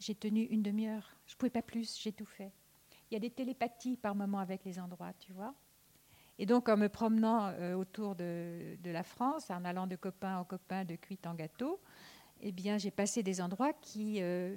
j'ai 0.00 0.16
tenu 0.16 0.42
une 0.46 0.64
demi-heure. 0.64 1.08
Je 1.26 1.34
ne 1.34 1.38
pouvais 1.38 1.50
pas 1.50 1.62
plus, 1.62 1.96
j'ai 2.00 2.10
tout 2.10 2.26
fait. 2.26 2.50
il 3.08 3.14
y 3.14 3.16
a 3.16 3.20
des 3.20 3.30
télépathies 3.30 3.96
par 3.96 4.16
moment 4.16 4.40
avec 4.40 4.64
les 4.64 4.80
endroits, 4.80 5.12
tu 5.20 5.32
vois. 5.32 5.54
Et 6.40 6.46
donc, 6.46 6.68
en 6.68 6.76
me 6.76 6.88
promenant 6.88 7.50
euh, 7.50 7.74
autour 7.74 8.16
de, 8.16 8.76
la 8.84 9.04
France, 9.04 9.48
en 9.48 9.64
allant 9.64 9.86
de 9.86 9.94
copain 9.94 10.38
en 10.38 10.44
copain, 10.44 10.84
de 10.84 10.96
cuite 10.96 11.24
en 11.28 11.34
gâteau, 11.34 11.80
eh 12.42 12.52
bien, 12.52 12.76
j'ai 12.76 12.90
passé 12.90 13.22
des 13.22 13.40
endroits 13.40 13.72
qui, 13.72 14.20
euh, 14.20 14.56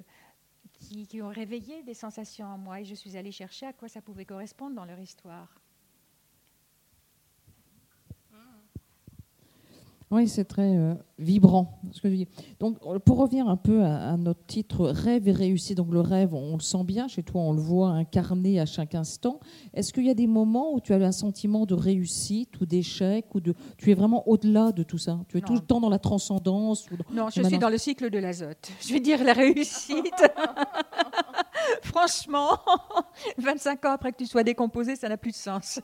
qui, 0.74 1.08
qui, 1.08 1.22
ont 1.22 1.30
réveillé 1.30 1.84
des 1.84 1.94
sensations 1.94 2.48
en 2.48 2.58
moi. 2.58 2.82
Et 2.82 2.86
je 2.86 2.96
suis 2.96 3.16
allée 3.16 3.32
chercher 3.32 3.68
à 3.68 3.74
quoi 3.74 3.88
ça 3.88 4.02
pouvait 4.02 4.26
correspondre 4.26 4.76
dans 4.76 4.86
leur 4.86 5.00
histoire. 5.00 5.54
Oui, 10.12 10.28
c'est 10.28 10.46
très 10.46 10.78
euh, 10.78 10.94
vibrant. 11.18 11.82
Ce 11.92 12.00
que 12.00 12.10
je 12.10 12.16
dis. 12.16 12.28
Donc, 12.60 12.78
pour 13.04 13.18
revenir 13.18 13.48
un 13.48 13.58
peu 13.58 13.84
à, 13.84 14.16
notre 14.18 14.46
titre 14.46 14.88
Rêve 14.88 15.28
et 15.28 15.32
réussite, 15.32 15.78
donc 15.78 15.92
le 15.92 16.00
rêve, 16.00 16.34
on, 16.34 16.54
le 16.54 16.62
sent 16.62 16.84
bien, 16.84 17.08
chez 17.08 17.24
toi, 17.24 17.42
on 17.42 17.54
le 17.54 17.60
voit 17.60 17.90
incarné 17.90 18.60
à 18.60 18.66
chaque 18.66 18.94
instant. 18.94 19.40
Est-ce 19.74 19.92
qu'il 19.94 20.06
y 20.06 20.10
a 20.10 20.14
des 20.14 20.28
moments 20.28 20.74
où 20.74 20.80
tu 20.80 20.94
as 20.94 20.98
un 20.98 21.12
sentiment 21.12 21.66
de 21.66 21.74
réussite 21.74 22.60
ou 22.62 22.66
d'échec 22.66 23.34
ou 23.34 23.40
de, 23.40 23.56
Tu 23.78 23.92
es 23.92 23.94
vraiment 23.96 24.28
au-delà 24.28 24.72
de 24.72 24.84
tout 24.84 25.00
ça? 25.00 25.20
Tu 25.28 25.38
es 25.40 25.42
tout 25.42 25.54
le 25.54 25.60
temps 25.60 25.80
dans 25.80 25.90
la 25.90 26.00
transcendance 26.00 26.86
Non, 27.12 27.30
je 27.34 27.42
suis 27.42 27.58
dans 27.58 27.70
le 27.70 27.78
cycle 27.78 28.10
de 28.10 28.20
l'azote. 28.20 28.72
Je 28.88 28.94
vais 28.94 29.00
dire 29.00 29.24
la 29.24 29.34
réussite. 29.34 29.96
Franchement, 31.84 32.60
25 33.38 33.86
ans 33.86 33.92
après 33.92 34.12
que 34.12 34.18
tu 34.18 34.26
sois 34.26 34.44
décomposé, 34.44 34.96
ça 34.96 35.10
n'a 35.10 35.18
plus 35.18 35.32
de 35.32 35.36
sens. 35.36 35.80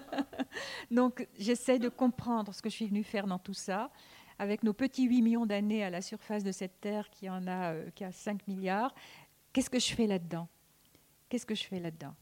Donc, 0.90 1.26
j'essaie 1.38 1.78
de 1.78 1.88
comprendre 1.88 2.54
ce 2.54 2.62
que 2.62 2.70
je 2.70 2.74
suis 2.74 2.86
venue 2.86 3.04
faire 3.04 3.26
dans 3.26 3.38
tout 3.38 3.54
ça. 3.54 3.90
Avec 4.38 4.62
nos 4.62 4.72
petits 4.72 5.04
8 5.04 5.22
millions 5.22 5.46
d'années 5.46 5.84
à 5.84 5.90
la 5.90 6.00
surface 6.00 6.42
de 6.42 6.52
cette 6.52 6.80
Terre 6.80 7.10
qui 7.10 7.28
en 7.28 7.46
a, 7.46 7.74
euh, 7.74 7.90
qui 7.94 8.04
a 8.04 8.12
5 8.12 8.48
milliards, 8.48 8.94
qu'est-ce 9.52 9.70
que 9.70 9.78
je 9.78 9.94
fais 9.94 10.06
là-dedans? 10.06 10.48
Qu'est-ce 11.28 11.46
que 11.46 11.54
je 11.54 11.64
fais 11.64 11.80
là-dedans? 11.80 12.14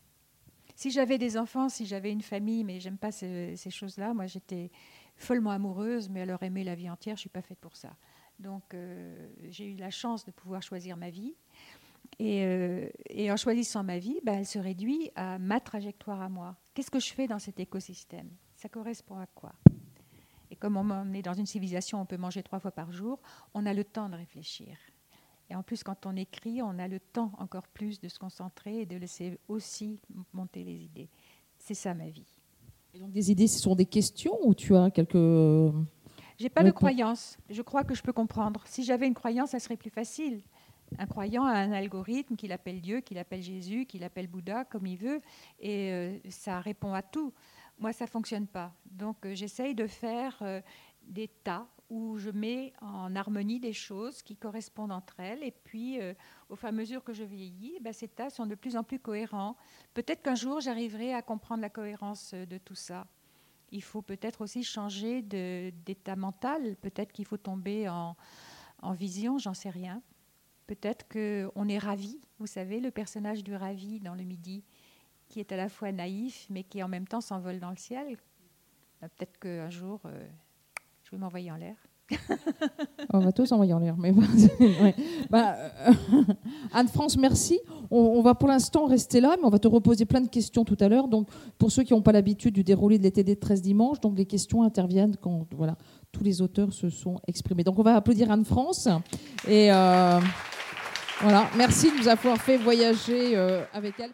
Si 0.81 0.91
j'avais 0.91 1.19
des 1.19 1.37
enfants, 1.37 1.69
si 1.69 1.85
j'avais 1.85 2.11
une 2.11 2.23
famille, 2.23 2.65
mais 2.65 2.81
j'aime 2.81 2.97
pas 2.97 3.13
ces, 3.13 3.57
choses-là, 3.69 4.15
moi 4.15 4.27
j'étais 4.27 4.71
follement 5.17 5.51
amoureuse, 5.51 6.09
mais 6.09 6.23
alors 6.23 6.43
aimer 6.43 6.65
la 6.65 6.75
vie 6.75 6.89
entière, 6.89 7.17
je 7.17 7.21
suis 7.21 7.29
pas 7.29 7.43
faite 7.43 7.59
pour 7.59 7.77
ça. 7.77 7.91
Donc 8.39 8.73
euh, 8.73 9.29
j'ai 9.51 9.73
eu 9.73 9.77
la 9.77 9.91
chance 9.91 10.25
de 10.25 10.31
pouvoir 10.31 10.63
choisir 10.63 10.97
ma 10.97 11.11
vie. 11.11 11.35
Euh, 12.21 12.89
et, 13.09 13.33
en 13.33 13.37
choisissant 13.37 13.83
ma 13.83 13.99
vie, 13.99 14.21
ben, 14.23 14.39
elle 14.39 14.47
se 14.47 14.59
réduit 14.59 15.11
à 15.15 15.39
ma 15.39 15.59
trajectoire 15.59 16.21
à 16.21 16.29
moi. 16.29 16.57
Qu'est-ce 16.75 16.91
que 16.91 17.01
je 17.01 17.13
fais 17.13 17.27
dans 17.27 17.39
cet 17.39 17.59
écosystème? 17.61 18.29
Ça 18.57 18.69
correspond 18.69 19.19
à 19.19 19.27
quoi? 19.27 19.53
Et 20.51 20.57
comme 20.57 20.77
on 20.77 21.15
est 21.15 21.23
dans 21.23 21.33
une 21.33 21.47
civilisation, 21.47 22.01
on 22.01 22.07
peut 22.07 22.17
manger 22.17 22.43
trois 22.43 22.59
fois 22.59 22.73
par 22.73 22.93
jour, 22.93 23.21
on 23.55 23.65
a 23.65 23.73
le 23.73 23.85
temps 23.85 24.09
de 24.09 24.17
réfléchir. 24.17 24.77
Et 25.49 25.55
en 25.55 25.63
plus, 25.63 25.83
quand 25.83 26.07
on 26.07 26.15
écrit, 26.17 26.61
on 26.63 26.79
a 26.79 26.89
le 26.89 27.01
temps 27.01 27.33
encore 27.39 27.67
plus 27.69 28.01
de 28.01 28.09
se 28.09 28.19
concentrer 28.19 28.83
et 28.83 28.87
de 28.87 28.97
laisser 28.97 29.39
aussi 29.49 30.01
monter 30.33 30.63
les 30.63 30.77
idées. 30.77 31.09
C'est 31.59 31.75
ça 31.75 31.95
ma 31.95 32.09
vie. 32.09 32.39
Et 32.95 32.99
donc 32.99 33.13
des 33.13 33.31
idées, 33.31 33.47
ce 33.47 33.61
sont 33.61 33.75
des 33.75 33.87
questions 33.87 34.39
ou 34.43 34.55
tu 34.55 34.77
as 34.77 34.91
quelques... 34.91 35.15
J'ai 36.39 36.49
pas 36.49 36.63
de 36.63 36.71
croyance. 36.71 37.39
Je 37.49 37.63
crois 37.63 37.85
que 37.85 37.95
je 37.95 38.03
peux 38.03 38.13
comprendre. 38.13 38.63
Si 38.67 38.83
j'avais 38.83 39.07
une 39.07 39.15
croyance, 39.15 39.51
ça 39.51 39.59
serait 39.59 39.77
plus 39.77 39.91
facile. 39.91 40.43
Un 40.99 41.07
croyant 41.07 41.45
a 41.45 41.53
un 41.53 41.73
algorithme 41.73 42.37
qu'il 42.37 42.53
appelle 42.53 42.81
Dieu, 42.81 43.01
qu'il 43.01 43.19
appelle 43.19 43.43
Jésus, 43.43 43.87
qu'il 43.87 44.05
appelle 44.05 44.27
Bouddha, 44.27 44.65
comme 44.65 44.87
il 44.87 44.97
veut, 44.97 45.21
et 45.59 45.93
euh, 45.93 46.19
ça 46.29 46.61
répond 46.61 46.93
à 46.95 47.03
tout. 47.03 47.33
Moi, 47.79 47.93
ça 47.93 48.07
fonctionne 48.07 48.47
pas. 48.47 48.73
Donc, 48.85 49.25
euh, 49.25 49.35
j'essaye 49.35 49.75
de 49.75 49.87
faire 49.87 50.37
euh, 50.43 50.61
des 51.03 51.29
tas 51.29 51.67
où 51.89 52.19
je 52.19 52.31
mets 52.31 52.73
en 52.81 53.17
harmonie 53.17 53.59
des 53.59 53.73
choses 53.73 54.23
qui 54.23 54.37
correspondent 54.37 54.93
entre 54.93 55.19
elles. 55.19 55.43
Et 55.43 55.51
puis, 55.51 55.99
au 56.49 56.55
fur 56.55 56.67
et 56.67 56.69
à 56.69 56.73
mesure 56.73 57.03
que 57.03 57.13
je 57.13 57.25
vieillis, 57.25 57.81
ben, 57.81 57.93
ces 57.93 58.07
tas 58.07 58.31
sont 58.31 58.47
de 58.47 58.55
plus 58.55 58.77
en 58.77 58.85
plus 58.85 59.01
cohérents. 59.01 59.57
Peut-être 59.93 60.23
qu'un 60.23 60.37
jour, 60.37 60.61
j'arriverai 60.61 61.13
à 61.15 61.21
comprendre 61.21 61.63
la 61.63 61.69
cohérence 61.69 62.33
de 62.33 62.59
tout 62.59 62.77
ça. 62.77 63.09
Il 63.73 63.83
faut 63.83 64.03
peut-être 64.03 64.43
aussi 64.43 64.63
changer 64.63 65.21
d'état 65.23 66.15
mental. 66.15 66.77
Peut-être 66.77 67.11
qu'il 67.11 67.25
faut 67.25 67.39
tomber 67.39 67.89
en, 67.89 68.15
en 68.83 68.93
vision, 68.93 69.39
j'en 69.39 69.55
sais 69.55 69.71
rien. 69.71 70.01
Peut-être 70.71 71.09
qu'on 71.09 71.69
est 71.69 71.79
ravi, 71.79 72.21
vous 72.39 72.47
savez, 72.47 72.79
le 72.79 72.93
personnage 72.93 73.43
du 73.43 73.57
ravi 73.57 73.99
dans 73.99 74.15
le 74.15 74.23
Midi, 74.23 74.63
qui 75.27 75.41
est 75.41 75.51
à 75.51 75.57
la 75.57 75.69
fois 75.69 75.91
naïf, 75.91 76.47
mais 76.49 76.63
qui 76.63 76.81
en 76.81 76.87
même 76.87 77.09
temps 77.09 77.21
s'envole 77.21 77.59
dans 77.59 77.71
le 77.71 77.77
ciel. 77.77 78.17
Bah, 79.03 79.09
peut-être 79.09 79.37
qu'un 79.41 79.69
jour, 79.69 79.99
euh, 80.05 80.29
je 81.03 81.11
vais 81.11 81.17
m'envoyer 81.17 81.51
en 81.51 81.57
l'air. 81.57 81.75
on 83.13 83.19
va 83.19 83.33
tous 83.33 83.51
envoyer 83.51 83.73
en 83.73 83.81
l'air. 83.81 83.97
Bah, 85.29 85.57
euh, 85.57 85.93
Anne-France, 86.73 87.17
merci. 87.17 87.59
On, 87.91 88.23
va 88.23 88.37
pour 88.37 88.47
l'instant 88.47 88.87
rester 88.87 89.21
là, 89.21 89.35
mais 89.41 89.45
on 89.45 89.51
va 89.51 89.59
te 89.59 89.67
reposer 89.67 90.05
plein 90.05 90.21
de 90.21 90.29
questions 90.29 90.65
tout 90.65 90.79
à 90.79 90.89
l'heure. 90.89 91.09
Donc, 91.09 91.27
pour 91.59 91.73
ceux 91.73 91.83
qui 91.83 91.95
n'ont 91.95 92.03
pas 92.03 92.13
l'habitude 92.13 92.55
du 92.55 92.63
déroulé 92.63 92.97
de 92.97 93.03
l'été 93.03 93.25
des 93.25 93.35
13 93.35 93.61
dimanches, 93.61 93.99
donc 93.99 94.17
les 94.17 94.27
questions 94.27 94.63
interviennent 94.63 95.17
quand 95.17 95.49
voilà, 95.57 95.77
tous 96.13 96.23
les 96.23 96.41
auteurs 96.41 96.73
se 96.73 96.91
sont 96.91 97.19
exprimés. 97.27 97.65
Donc, 97.65 97.77
on 97.77 97.83
va 97.83 97.97
applaudir 97.97 98.31
Anne-France. 98.31 98.89
Et. 99.49 99.73
Euh, 99.73 100.21
voilà, 101.23 101.51
merci 101.57 101.91
de 101.93 101.99
nous 101.99 102.09
avoir 102.09 102.39
fait 102.39 102.57
voyager 102.57 103.37
euh, 103.37 103.63
avec 103.75 103.95
elle. 104.01 104.11